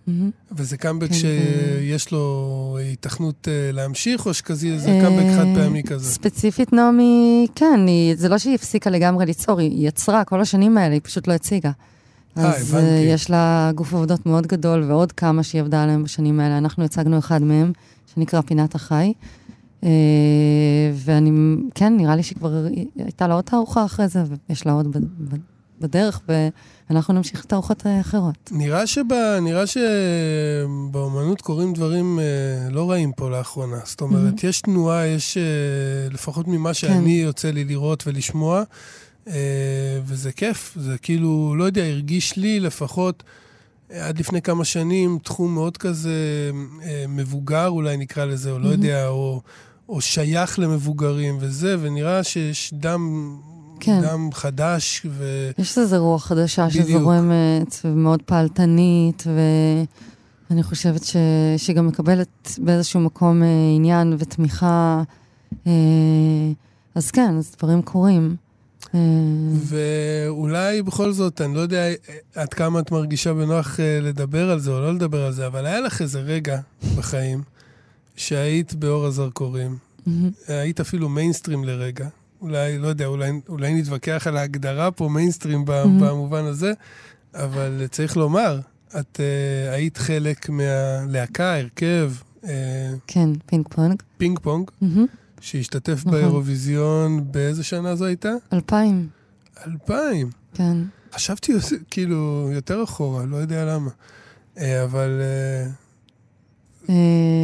מהמם. 0.07 0.31
וזה 0.53 0.77
קאמבק 0.77 1.09
כן, 1.09 1.15
שיש 1.15 2.13
לו 2.13 2.77
היתכנות 2.81 3.49
אה, 3.49 3.73
להמשיך, 3.73 4.27
או 4.27 4.35
שכזה 4.35 4.79
זה 4.79 4.91
אה, 4.91 5.01
קאמבק 5.01 5.37
חד 5.37 5.47
פעמי 5.55 5.83
כזה? 5.83 6.13
ספציפית 6.13 6.73
נעמי, 6.73 7.47
כן, 7.55 7.81
היא, 7.87 8.17
זה 8.17 8.29
לא 8.29 8.39
שהיא 8.39 8.55
הפסיקה 8.55 8.91
לגמרי 8.91 9.27
ליצור, 9.27 9.61
היא 9.61 9.89
יצרה 9.89 10.25
כל 10.25 10.41
השנים 10.41 10.79
האלה, 10.79 10.95
היא 10.95 11.01
פשוט 11.05 11.29
לא 11.29 11.33
הציגה. 11.33 11.71
אה, 12.39 12.57
אז 12.57 12.75
הבנתי. 12.75 12.87
אה, 12.87 13.15
יש 13.15 13.31
לה 13.31 13.71
גוף 13.75 13.95
עבודות 13.95 14.27
מאוד 14.27 14.47
גדול, 14.47 14.83
ועוד 14.83 15.13
כמה 15.13 15.43
שהיא 15.43 15.61
עבדה 15.61 15.83
עליהם 15.83 16.03
בשנים 16.03 16.41
האלה. 16.41 16.59
אנחנו 16.59 16.85
הצגנו 16.85 17.19
אחד 17.19 17.43
מהם, 17.43 17.73
שנקרא 18.15 18.41
פינת 18.41 18.75
החי. 18.75 19.13
אה, 19.85 19.91
ואני, 20.95 21.57
כן, 21.75 21.97
נראה 21.97 22.17
לי 22.17 22.23
שכבר 22.23 22.67
הייתה 22.97 23.29
לה 23.29 23.35
עוד 23.35 23.45
תערוכה 23.45 23.85
אחרי 23.85 24.09
זה, 24.09 24.23
ויש 24.49 24.67
לה 24.67 24.73
עוד 24.73 24.97
בדרך, 25.81 26.21
ואנחנו 26.29 27.15
נמשיך 27.15 27.45
תערוכות 27.45 27.87
אה, 27.87 28.01
אחרות. 28.01 28.51
נראה, 28.53 28.87
שבא, 28.87 29.39
נראה 29.43 29.65
שבאומנות 29.67 31.41
קורים 31.41 31.73
דברים 31.73 32.19
אה, 32.19 32.71
לא 32.71 32.91
רעים 32.91 33.13
פה 33.13 33.31
לאחרונה. 33.31 33.81
זאת 33.85 34.01
אומרת, 34.01 34.45
יש 34.45 34.61
תנועה, 34.61 35.07
יש, 35.07 35.37
אה, 35.37 35.43
לפחות 36.11 36.49
ממה 36.49 36.75
שאני 36.75 37.13
יוצא 37.13 37.51
לי 37.51 37.65
לראות 37.65 38.07
ולשמוע, 38.07 38.63
אה, 39.29 39.35
וזה 40.05 40.33
כיף. 40.33 40.77
זה 40.81 40.99
כאילו, 40.99 41.55
לא 41.59 41.65
יודע, 41.65 41.85
הרגיש 41.85 42.37
לי 42.37 42.61
לפחות 42.61 43.23
עד 43.93 44.19
לפני 44.19 44.43
כמה 44.43 44.65
שנים 44.65 45.19
תחום 45.23 45.55
מאוד 45.55 45.77
כזה 45.77 46.51
אה, 46.83 47.05
מבוגר, 47.09 47.69
אולי 47.69 47.97
נקרא 47.97 48.25
לזה, 48.25 48.51
או 48.51 48.59
לא 48.59 48.69
יודע, 48.69 49.09
או, 49.09 49.41
או 49.89 50.01
שייך 50.01 50.59
למבוגרים 50.59 51.39
וזה, 51.41 51.77
ונראה 51.81 52.25
שיש 52.25 52.75
דם... 52.75 53.37
כן. 53.81 54.01
דם 54.03 54.29
חדש, 54.33 55.07
ו... 55.11 55.51
יש 55.59 55.79
איזו 55.79 55.97
רוח 55.97 56.27
חדשה 56.27 56.67
בדיוק. 56.67 56.89
שזורמת, 56.89 57.77
ומאוד 57.85 58.23
פעלתנית, 58.23 59.25
ואני 60.51 60.63
חושבת 60.63 61.05
ש... 61.05 61.17
שגם 61.57 61.87
מקבלת 61.87 62.59
באיזשהו 62.59 63.01
מקום 63.01 63.43
אה, 63.43 63.49
עניין 63.77 64.17
ותמיכה. 64.19 65.03
אה, 65.67 65.73
אז 66.95 67.11
כן, 67.11 67.35
אז 67.39 67.55
דברים 67.59 67.83
קורים. 67.83 68.37
אה, 68.95 69.01
ואולי 69.65 70.83
בכל 70.83 71.13
זאת, 71.13 71.41
אני 71.41 71.55
לא 71.55 71.61
יודע 71.61 71.87
עד 72.35 72.55
כמה 72.55 72.81
את 72.81 72.91
מרגישה 72.91 73.35
בנוח 73.35 73.81
לדבר 74.03 74.51
על 74.51 74.59
זה 74.59 74.71
או 74.71 74.81
לא 74.81 74.95
לדבר 74.95 75.27
על 75.27 75.33
זה, 75.33 75.47
אבל 75.47 75.67
היה 75.67 75.81
לך 75.81 76.03
איזה 76.03 76.21
רגע 76.21 76.61
בחיים 76.97 77.43
שהיית 78.17 78.75
באור 78.75 79.07
הזרקורים. 79.07 79.77
היית 80.49 80.81
אפילו 80.81 81.09
מיינסטרים 81.09 81.65
לרגע. 81.65 82.09
אולי, 82.41 82.79
לא 82.79 82.89
יודע, 82.89 83.07
אולי, 83.07 83.31
אולי 83.49 83.75
נתווכח 83.75 84.27
על 84.27 84.37
ההגדרה 84.37 84.91
פה, 84.91 85.09
מיינסטרים 85.09 85.65
Mhm. 85.65 85.71
במובן 86.01 86.45
הזה, 86.45 86.73
אבל 87.35 87.87
צריך 87.91 88.17
לומר, 88.17 88.61
את 89.01 89.21
uh, 89.21 89.21
היית 89.75 89.97
חלק 89.99 90.49
מהלהקה, 90.49 91.57
הרכב, 91.57 92.13
uh, 92.43 92.47
כן, 93.07 93.29
פינג 93.47 93.69
פונג. 93.69 94.03
פינג 94.19 94.39
פונג, 94.39 94.71
מהמם. 94.81 95.07
שהשתתף 95.41 95.99
נכון. 95.99 96.13
באירוויזיון, 96.13 97.25
באיזה 97.33 97.65
שנה 97.65 97.95
זו 97.97 98.05
הייתה? 98.05 98.31
אלפיים, 98.53 99.09
אלפיים. 99.67 100.31
כן. 100.55 100.77
חשבתי 101.15 101.53
כאילו 101.91 102.51
יותר 102.53 102.85
אחורה, 102.85 103.25
לא 103.25 103.37
יודע 103.37 103.65
למה. 103.65 103.91
אה, 104.59 104.85
אבל 104.85 105.21
אה, 106.89 106.95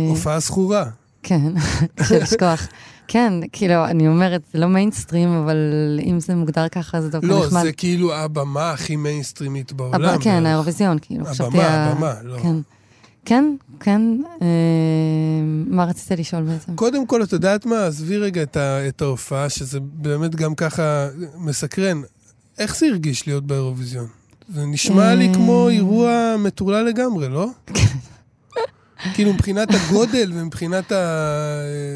הופעה 0.08 0.40
זכורה. 0.40 0.90
כן, 1.22 1.52
קשה 1.94 2.18
לשכוח. 2.18 2.68
כן, 3.08 3.32
כאילו, 3.52 3.84
אני 3.84 4.08
אומרת, 4.08 4.42
זה 4.52 4.58
לא 4.58 4.66
מיינסטרים, 4.66 5.28
אבל 5.28 5.56
אם 6.02 6.20
זה 6.20 6.34
מוגדר 6.34 6.68
ככה, 6.68 7.00
זה 7.00 7.08
דווקא 7.10 7.26
לא, 7.26 7.46
נחמד. 7.46 7.62
זה 7.62 7.72
כאילו 7.72 8.14
הבמה 8.14 8.70
הכי 8.70 8.96
מיינסטרימית 8.96 9.72
בעולם. 9.72 9.94
הבא, 9.94 10.16
כן. 10.20 10.46
האירוויזיון, 10.46 10.98
כאילו, 11.02 11.24
חשבתי... 11.24 11.62
הבמה, 11.62 11.66
ה- 11.68 11.90
הבמה, 11.92 12.14
לא. 12.22 12.38
כן, 12.38 12.56
כן, 13.24 13.56
כן. 13.80 14.02
אה, 14.42 14.46
מה 15.66 15.84
רצית 15.84 16.10
לשאול 16.18 16.42
בעצם? 16.42 16.74
קודם 16.74 17.06
כל, 17.06 17.22
את 17.22 17.32
יודעת 17.32 17.66
מה? 17.66 17.86
עזבי 17.86 18.16
רגע 18.16 18.42
את, 18.42 18.56
ה, 18.56 18.88
את 18.88 19.02
ההופעה, 19.02 19.48
שזה 19.48 19.78
באמת 19.80 20.34
גם 20.34 20.54
ככה 20.54 21.08
מסקרן. 21.38 22.00
איך 22.58 22.76
זה 22.76 22.86
הרגיש 22.86 23.26
להיות 23.26 23.46
באירוויזיון? 23.46 24.06
זה 24.54 24.66
נשמע 24.66 25.14
לי 25.14 25.28
אה. 25.28 25.34
כמו 25.34 25.68
אירוע 25.68 26.36
מטורלל 26.38 26.84
לגמרי, 26.84 27.28
לא? 27.28 27.46
כאילו, 29.14 29.32
מבחינת 29.32 29.68
הגודל 29.70 30.32
ומבחינת 30.34 30.92
ה... 30.92 30.96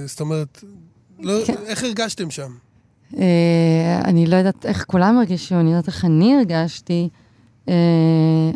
זאת 0.07 0.21
אומרת, 0.21 0.65
לא, 1.23 1.45
כן. 1.47 1.55
איך 1.67 1.85
הרגשתם 1.85 2.31
שם? 2.31 2.53
אה, 3.19 4.01
אני 4.05 4.27
לא 4.27 4.37
יודעת 4.37 4.67
איך 4.67 4.85
כולם 4.85 5.19
הרגישו, 5.19 5.55
אני 5.55 5.71
יודעת 5.71 5.87
איך 5.87 6.05
אני 6.05 6.35
הרגשתי. 6.35 7.09
אה, 7.69 7.75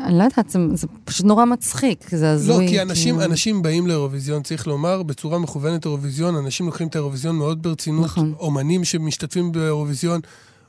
אני 0.05 0.18
לא 0.18 0.22
יודעת, 0.24 0.50
זה, 0.50 0.59
זה 0.74 0.87
פשוט 1.05 1.27
נורא 1.27 1.44
מצחיק, 1.44 2.09
זה 2.11 2.27
לא, 2.27 2.31
הזוי. 2.31 2.68
כי 2.68 2.83
אנשים, 2.83 3.14
כאילו. 3.14 3.31
אנשים 3.31 3.62
באים 3.62 3.87
לאירוויזיון, 3.87 4.42
צריך 4.42 4.66
לומר, 4.66 5.03
בצורה 5.03 5.38
מכוונת 5.38 5.85
אירוויזיון, 5.85 6.37
אנשים 6.37 6.66
לוקחים 6.66 6.88
את 6.88 6.94
האירוויזיון 6.96 7.37
מאוד 7.37 7.62
ברצינות. 7.62 8.05
נכון. 8.05 8.35
אומנים 8.38 8.85
שמשתתפים 8.85 9.53
באירוויזיון, 9.53 10.20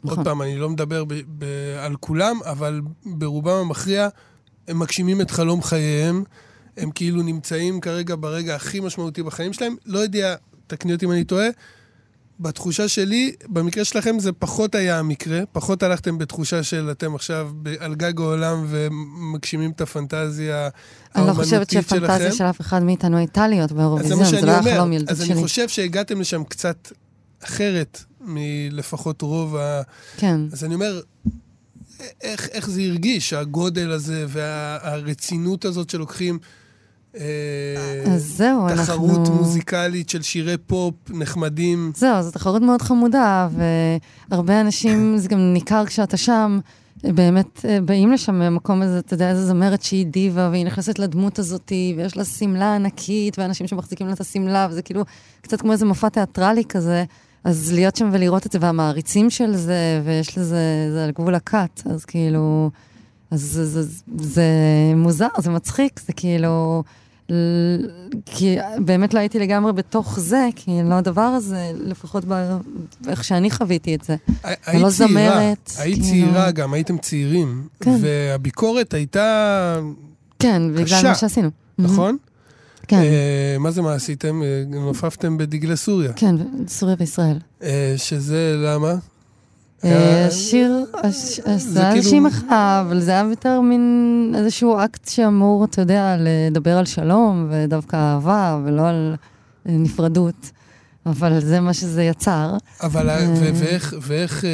נכון. 0.04 0.18
עוד 0.18 0.28
פעם, 0.28 0.42
אני 0.42 0.58
לא 0.58 0.70
מדבר 0.70 1.06
ב- 1.06 1.14
ב- 1.38 1.78
על 1.80 1.96
כולם, 1.96 2.40
אבל 2.46 2.82
ברובם 3.06 3.58
המכריע, 3.58 4.08
הם 4.68 4.80
מגשימים 4.80 5.22
את 5.22 5.32
חלום 5.32 5.62
חייהם. 5.62 6.24
הם 6.78 6.92
כאילו 6.92 7.24
נמצאים 7.24 7.80
כרגע 7.80 8.16
ברגע 8.20 8.56
הכי 8.56 8.80
משמעותי 8.80 9.24
בחיים 9.24 9.54
שלהם. 9.54 9.76
לא 9.86 10.00
יודע, 10.00 10.36
תקני 10.68 10.94
אותי 10.94 11.06
אם 11.06 11.12
אני 11.12 11.24
טועה, 11.24 11.48
בתחושה 12.40 12.88
שלי, 12.88 13.32
במקרה 13.48 13.86
שלכם 13.86 14.20
זה 14.20 14.32
פחות 14.32 14.76
היה 14.76 15.00
המקרה, 15.00 15.42
פחות 15.52 15.84
הלכתם 15.84 16.18
בתחושה 16.18 16.64
של 16.64 16.92
אתם 16.92 17.16
עכשיו 17.16 17.52
על 17.80 17.96
גג 17.96 18.20
העולם 18.20 18.66
ומגשימים 18.68 19.72
את 19.72 19.82
הפנטזיה 19.82 20.70
אני 21.16 21.28
לא 21.28 21.34
חושבת 21.34 21.52
האומנותית 21.52 21.90
שהפנטזיה 21.90 22.18
שלכם. 22.20 22.38
של 22.38 22.44
אף 22.44 22.62
אחד 22.62 22.84
מאיתנו 22.84 23.18
הייתה 23.18 23.48
להיות 23.48 23.72
אז 23.72 23.78
באירוויזיון, 23.78 24.26
זה 24.26 24.42
לא 24.42 24.52
היה. 24.52 24.76
חלום 24.76 24.94
ילדות 24.94 25.10
אז 25.10 25.24
שלי. 25.24 25.34
אני 25.34 25.42
חושב 25.42 25.70
שהגעתם 25.70 26.22
לשם 26.22 26.44
קצת 26.44 26.92
אחרת 27.44 28.04
מלפחות 28.22 29.22
רוב 29.22 29.56
ה... 29.56 29.82
כן. 30.18 30.40
אז 30.52 30.64
אני 30.64 30.76
אומר, 30.76 31.02
איך, 32.22 32.50
איך 32.52 32.70
זה 32.70 32.82
הרגיש, 32.82 33.34
הגודל 33.34 33.92
הזה 33.92 34.26
והרצינות 34.28 35.66
הזאת 35.66 35.90
שלוקחים 35.90 36.40
אז 38.14 38.34
זהו, 38.38 38.68
תחרות 38.76 39.20
אנחנו... 39.20 39.36
מוזיקלית 39.36 40.10
של 40.10 40.22
שירי 40.22 40.58
פופ 40.58 40.94
נחמדים. 41.10 41.92
זהו, 41.96 42.24
זו 42.24 42.32
תחרות 42.32 42.62
מאוד 42.62 42.82
חמודה, 42.82 43.48
והרבה 44.30 44.62
אנשים, 44.62 45.14
זה 45.18 45.28
גם 45.28 45.54
ניכר 45.54 45.86
כשאתה 45.86 46.18
שם, 46.18 46.60
באמת 47.04 47.66
אה, 47.66 47.82
באים 47.82 48.12
לשם 48.12 48.40
מהמקום 48.40 48.82
הזה, 48.82 49.00
אתה 49.00 49.14
יודע, 49.14 49.30
איזה 49.30 49.46
זמרת 49.46 49.82
שהיא 49.82 50.06
דיבה, 50.06 50.50
והיא 50.52 50.66
נכנסת 50.66 51.00
לדמות 51.00 51.40
הזאת, 51.40 51.72
ויש 51.98 52.18
לה 52.18 52.26
שמלה 52.26 52.76
ענקית, 52.76 53.40
ואנשים 53.40 53.68
שמחזיקים 53.68 54.08
לה 54.08 54.14
את 54.14 54.20
השמלה, 54.20 54.68
וזה 54.72 54.82
כאילו 54.82 55.04
קצת 55.42 55.62
כמו 55.62 55.72
איזה 55.72 55.86
מופע 55.86 56.10
תיאטרלי 56.10 56.64
כזה. 56.70 57.04
אז 57.44 57.74
להיות 57.74 57.96
שם 57.96 58.10
ולראות 58.12 58.46
את 58.46 58.52
זה, 58.52 58.58
והמעריצים 58.62 59.30
של 59.30 59.56
זה, 59.56 60.02
ויש 60.06 60.38
לזה, 60.38 60.90
זה 60.94 61.04
על 61.04 61.12
גבול 61.12 61.36
הקאט, 61.36 61.82
אז 61.86 62.06
כאילו, 62.06 62.70
אז 63.32 63.42
זה, 63.42 63.66
זה, 63.66 63.84
זה, 63.84 64.04
זה 64.18 64.44
מוזר, 64.96 65.28
זה 65.38 65.50
מצחיק, 65.50 66.00
זה 66.08 66.14
כאילו, 66.14 66.84
כי 68.26 68.56
באמת 68.78 69.14
לא 69.14 69.20
הייתי 69.20 69.40
לגמרי 69.40 69.74
בתוך 69.74 70.20
זה, 70.20 70.48
כי 70.56 70.72
לא 70.90 70.94
הדבר 70.94 71.22
הזה, 71.22 71.72
לפחות 71.76 72.26
ב- 72.28 72.58
איך 73.08 73.24
שאני 73.24 73.52
חוויתי 73.52 73.96
את 73.96 74.04
זה. 74.04 74.16
היית 74.44 74.84
לא 74.84 74.90
צעירה, 74.90 74.90
זמרת, 74.90 75.72
היית 75.80 76.02
כאילו. 76.02 76.08
צעירה 76.10 76.52
גם, 76.52 76.74
הייתם 76.74 76.98
צעירים. 76.98 77.68
כן. 77.80 77.98
והביקורת 78.02 78.94
הייתה, 78.94 79.80
כן, 80.40 80.62
בגלל 80.74 80.86
קשה, 80.86 81.04
מה 81.10 81.16
שעשינו. 81.16 81.50
נכון? 81.78 82.18
כן, 82.88 82.98
אה, 82.98 83.56
מה 83.60 83.72
זה 83.72 83.82
מה 83.82 83.94
עשיתם? 83.94 84.42
אה, 84.44 84.64
נופפתם 84.68 85.38
בדגלי 85.38 85.78
סוריה. 85.78 86.14
כן, 86.14 86.36
סוריה 86.68 86.96
וישראל. 87.00 87.38
אה, 87.64 87.94
שזה 87.98 88.56
למה? 88.58 88.94
אה, 89.86 89.98
היה- 90.16 90.28
השיר, 90.28 90.86
הש- 91.04 91.40
זה 91.58 91.80
היה 91.82 91.94
איזושהי 91.94 92.20
מחאה, 92.20 92.82
אבל 92.82 93.00
זה 93.00 93.12
היה 93.12 93.26
יותר 93.30 93.62
מין 93.62 93.82
איזשהו 94.38 94.78
אקט 94.86 95.08
שאמור, 95.10 95.66
אתה 95.66 95.82
יודע, 95.82 96.16
לדבר 96.20 96.78
על 96.78 96.86
שלום 96.86 97.48
ודווקא 97.52 97.96
אהבה, 97.96 98.60
ולא 98.66 98.88
על 98.88 99.16
אה, 99.70 99.74
נפרדות. 99.78 100.52
אבל 101.08 101.40
זה 101.40 101.60
מה 101.60 101.74
שזה 101.74 102.04
יצר. 102.04 102.54
אבל 102.84 103.10
אה. 103.10 103.34
ואיך, 103.56 103.94
ואיך 104.02 104.46
אה, 104.46 104.50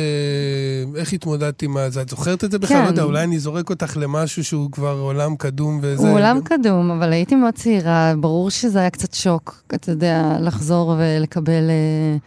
איך 1.00 1.14
התמודדת 1.14 1.62
עם 1.62 1.78
זה? 1.90 2.02
את 2.02 2.10
זוכרת 2.10 2.44
את 2.44 2.52
זה 2.52 2.60
בכלל? 2.60 2.78
כן. 2.78 2.84
לא 2.84 2.90
יודע, 2.90 3.04
אולי 3.04 3.24
אני 3.24 3.40
זורק 3.40 3.70
אותך 3.70 3.98
למשהו 3.98 4.44
שהוא 4.44 4.72
כבר 4.72 4.98
עולם 5.02 5.36
קדום 5.36 5.80
וזה... 5.82 6.08
הוא 6.08 6.16
עולם 6.18 6.40
קדום, 6.44 6.92
אבל 6.92 7.14
הייתי 7.14 7.36
מאוד 7.36 7.54
צעירה, 7.54 8.14
ברור 8.20 8.50
שזה 8.50 8.80
היה 8.80 8.90
קצת 8.90 9.14
שוק, 9.14 9.64
אתה 9.76 9.92
יודע, 9.92 10.38
לחזור 10.40 10.96
ולקבל 11.00 11.70
אה, 11.70 12.18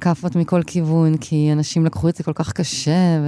כאפות 0.00 0.36
מכל 0.36 0.62
כיוון, 0.66 1.16
כי 1.16 1.52
אנשים 1.52 1.86
לקחו 1.86 2.08
את 2.08 2.16
זה 2.16 2.24
כל 2.24 2.32
כך 2.34 2.52
קשה, 2.52 3.20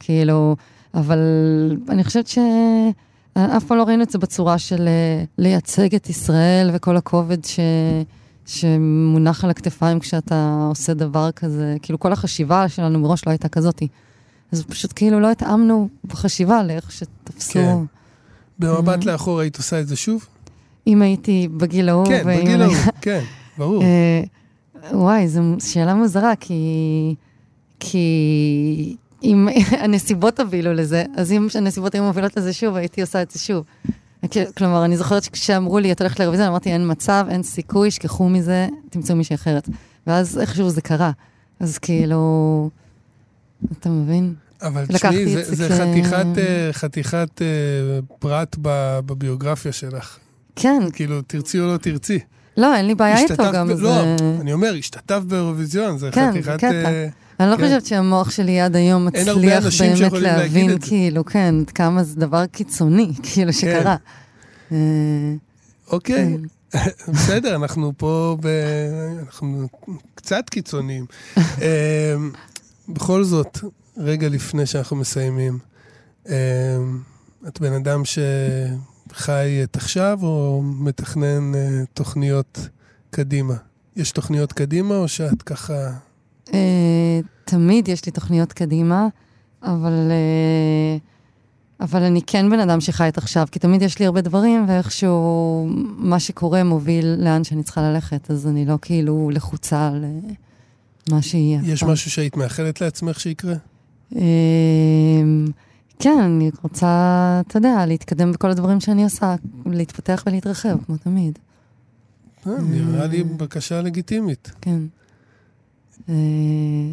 וכאילו, 0.00 0.56
אבל 0.94 1.18
אני 1.88 2.04
חושבת 2.04 2.26
שאף 2.26 3.64
פעם 3.64 3.78
לא 3.78 3.82
ראינו 3.82 4.02
את 4.02 4.10
זה 4.10 4.18
בצורה 4.18 4.58
של 4.58 4.88
אה, 4.88 5.24
לייצג 5.38 5.94
את 5.94 6.10
ישראל 6.10 6.70
וכל 6.72 6.96
הכובד 6.96 7.44
ש... 7.44 7.60
שמונח 8.46 9.44
על 9.44 9.50
הכתפיים 9.50 10.00
כשאתה 10.00 10.66
עושה 10.68 10.94
דבר 10.94 11.30
כזה, 11.30 11.76
כאילו 11.82 11.98
כל 11.98 12.12
החשיבה 12.12 12.68
שלנו 12.68 12.98
מראש 12.98 13.26
לא 13.26 13.30
הייתה 13.30 13.48
כזאתי. 13.48 13.88
אז 14.52 14.62
פשוט 14.64 14.92
כאילו 14.96 15.20
לא 15.20 15.30
התאמנו 15.30 15.88
בחשיבה 16.04 16.62
לאיך 16.62 16.92
שתפסו. 16.92 17.52
כן. 17.52 17.76
במבט 18.58 19.02
Mhm. 19.02 19.06
לאחור 19.06 19.40
היית 19.40 19.56
עושה 19.56 19.80
את 19.80 19.88
זה 19.88 19.96
שוב? 19.96 20.26
אם 20.86 21.02
הייתי 21.02 21.48
בגיל 21.56 21.88
ההוא, 21.88 22.06
כן, 22.06 22.24
בגיל 22.26 22.62
ההוא, 22.62 22.74
כן, 23.00 23.22
ברור. 23.58 23.82
וואי, 24.92 25.28
זו 25.28 25.40
שאלה 25.60 25.94
מוזרה, 25.94 26.32
כי... 26.40 26.54
כי 27.80 28.96
אם 29.22 29.48
הנסיבות 29.82 30.40
הובילו 30.40 30.72
לזה, 30.74 31.04
אז 31.16 31.32
אם 31.32 31.46
הנסיבות 31.54 31.94
היו 31.94 32.04
מובילות 32.04 32.36
לזה 32.36 32.52
שוב, 32.52 32.76
הייתי 32.76 33.00
עושה 33.00 33.22
את 33.22 33.30
זה 33.30 33.38
שוב. 33.38 33.64
כלומר, 34.56 34.84
אני 34.84 34.96
זוכרת 34.96 35.22
שכשאמרו 35.24 35.78
לי, 35.78 35.92
את 35.92 36.00
הולכת 36.00 36.18
לאירוויזיון, 36.18 36.48
אמרתי, 36.48 36.72
אין 36.72 36.90
מצב, 36.90 37.26
אין 37.30 37.42
סיכוי, 37.42 37.90
שכחו 37.90 38.28
מזה, 38.28 38.68
תמצאו 38.90 39.16
מישהי 39.16 39.34
אחרת. 39.34 39.68
ואז 40.06 40.38
איכשהו 40.38 40.70
זה 40.70 40.80
קרה. 40.80 41.10
אז 41.60 41.78
כאילו, 41.78 42.70
אתה 43.72 43.88
מבין? 43.88 44.34
אבל 44.62 44.86
תשמעי, 44.86 45.34
זה, 45.34 45.54
זה 45.54 45.68
כ- 45.68 45.72
חתיכת, 45.72 46.38
אה, 46.38 46.68
חתיכת 46.72 47.42
אה, 47.42 47.46
פרט 48.18 48.56
בביוגרפיה 49.06 49.72
שלך. 49.72 50.18
כן, 50.56 50.82
כאילו, 50.92 51.22
תרצי 51.22 51.60
או 51.60 51.66
לא 51.66 51.76
תרצי. 51.76 52.18
לא, 52.56 52.76
אין 52.76 52.86
לי 52.86 52.94
בעיה 52.94 53.18
איתו 53.18 53.42
גם. 53.52 53.74
זה- 53.76 53.82
לא, 53.82 54.02
אני 54.40 54.52
אומר, 54.52 54.74
השתתף 54.78 55.20
באירוויזיון, 55.26 55.98
זה 55.98 56.08
כן, 56.12 56.32
זה 56.32 56.38
חתיכת... 56.38 56.56
קטע. 56.56 56.66
אה, 56.90 57.08
אני 57.40 57.50
לא 57.50 57.56
כן. 57.56 57.62
חושבת 57.64 57.86
שהמוח 57.86 58.30
שלי 58.30 58.60
עד 58.60 58.76
היום 58.76 59.06
מצליח 59.06 59.36
באמת 59.38 60.12
להבין, 60.12 60.70
זה. 60.70 60.78
כאילו, 60.88 61.24
כן, 61.24 61.54
כמה 61.74 62.04
זה 62.04 62.20
דבר 62.20 62.46
קיצוני, 62.46 63.12
כאילו, 63.32 63.52
שקרה. 63.52 63.96
אה, 64.72 64.76
אוקיי, 65.92 66.36
כן. 66.72 66.78
בסדר, 67.12 67.56
אנחנו 67.56 67.92
פה 67.96 68.36
ב... 68.40 68.46
אנחנו 69.26 69.68
קצת 70.14 70.44
קיצוניים. 70.50 71.06
אה, 71.38 72.14
בכל 72.88 73.24
זאת, 73.24 73.58
רגע 73.98 74.28
לפני 74.28 74.66
שאנחנו 74.66 74.96
מסיימים, 74.96 75.58
את 77.48 77.60
בן 77.60 77.72
אדם 77.72 78.02
שחי 79.16 79.60
את 79.62 79.76
עכשיו 79.76 80.18
או 80.22 80.62
מתכנן 80.62 81.54
אה, 81.54 81.84
תוכניות 81.94 82.68
קדימה? 83.10 83.54
יש 83.96 84.12
תוכניות 84.12 84.52
קדימה 84.52 84.96
או 84.96 85.08
שאת 85.08 85.42
ככה... 85.42 85.90
אה, 86.54 87.20
תמיד 87.44 87.88
יש 87.88 88.06
לי 88.06 88.12
תוכניות 88.12 88.52
קדימה, 88.52 89.08
אבל, 89.62 90.10
אה, 90.10 90.96
אבל 91.80 92.02
אני 92.02 92.20
כן 92.26 92.50
בן 92.50 92.60
אדם 92.60 92.80
שחי 92.80 93.08
את 93.08 93.18
עכשיו, 93.18 93.46
כי 93.52 93.58
תמיד 93.58 93.82
יש 93.82 93.98
לי 93.98 94.06
הרבה 94.06 94.20
דברים, 94.20 94.64
ואיכשהו 94.68 95.66
מה 95.96 96.20
שקורה 96.20 96.64
מוביל 96.64 97.06
לאן 97.18 97.44
שאני 97.44 97.62
צריכה 97.62 97.82
ללכת, 97.82 98.30
אז 98.30 98.46
אני 98.46 98.66
לא 98.66 98.78
כאילו 98.82 99.30
לחוצה 99.32 99.88
על 99.88 100.04
מה 101.10 101.22
שיהיה. 101.22 101.60
יש. 101.64 101.82
משהו 101.82 102.10
שהיית 102.10 102.36
מאחלת 102.36 102.80
לעצמך 102.80 103.20
שיקרה? 103.20 103.54
כן, 105.98 106.18
אני 106.20 106.50
רוצה, 106.62 107.40
אתה 107.46 107.56
יודע, 107.58 107.86
להתקדם 107.86 108.32
בכל 108.32 108.50
הדברים 108.50 108.80
שאני 108.80 109.04
עושה, 109.04 109.34
להתפתח 109.66 110.22
ולהתרחב, 110.26 110.84
כמו 110.86 110.96
תמיד. 110.96 111.38
אה, 112.46 112.52
נראה 112.60 113.06
לי 113.06 113.24
בקשה 113.24 113.82
לגיטימית. 113.82 114.50
כן. 114.60 114.80
אה, 116.08 116.14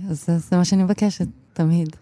אז 0.10 0.26
זה, 0.50 0.58
מה 0.58 0.66
שאני 0.66 0.84
מבקשת, 0.84 1.28
תמיד, 1.54 1.96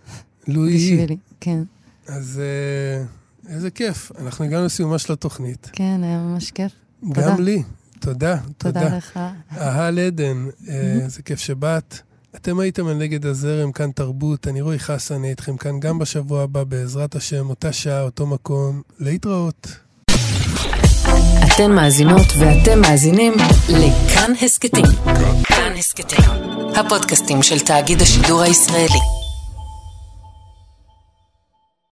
לו 0.48 0.68
יהי. 0.68 0.96
בשבילי. 0.96 1.18
כן, 1.40 1.64
אז 2.08 2.42
אה, 2.44 3.06
איזה 3.54 3.72
כיף. 3.72 4.12
אנחנו 4.20 4.46
הגענו 4.46 4.66
לסיומה 4.66 5.00
של 5.00 5.14
התוכנית. 5.14 5.70
כן, 5.74 6.04
היה 6.04 6.18
ממש 6.18 6.52
כיף. 6.52 6.72
גם 7.12 7.42
לי. 7.42 7.64
תודה, 8.00 8.38
תודה 8.58 8.82
תודה. 8.82 8.98
לך. 8.98 9.20
אהל 9.58 10.00
עדן, 10.00 10.46
איזה 10.68 11.22
כיף 11.22 11.40
שבאת. 11.40 12.00
אתם 12.36 12.60
הייתם 12.60 12.88
על 12.88 12.94
נגד 12.94 13.26
הזרם, 13.26 13.72
כאן 13.72 13.92
תרבות. 13.92 14.48
אני 14.48 14.62
רועי 14.62 14.80
חסן, 14.80 15.16
אני 15.16 15.30
איתכם 15.30 15.58
כאן 15.58 15.80
גם 15.80 16.00
בשבוע 16.00 16.44
הבא, 16.44 16.64
בעזרת 16.64 17.16
השם, 17.16 17.50
אותה 17.50 17.74
שעה, 17.74 18.02
אותו 18.02 18.26
מקום. 18.26 18.82
להתראות. 19.00 19.68
אתן 21.48 21.72
מאזינות 21.72 22.28
ואתם 22.40 22.82
מאזינים 22.82 23.34
לכאן 23.70 24.32
הסכתים. 24.42 24.86
כאן 25.44 25.74
הסכתים, 25.78 26.26
הפודקאסטים 26.76 27.44
של 27.44 27.60
תאגיד 27.60 28.02
השידור 28.02 28.42
הישראלי. 28.42 29.21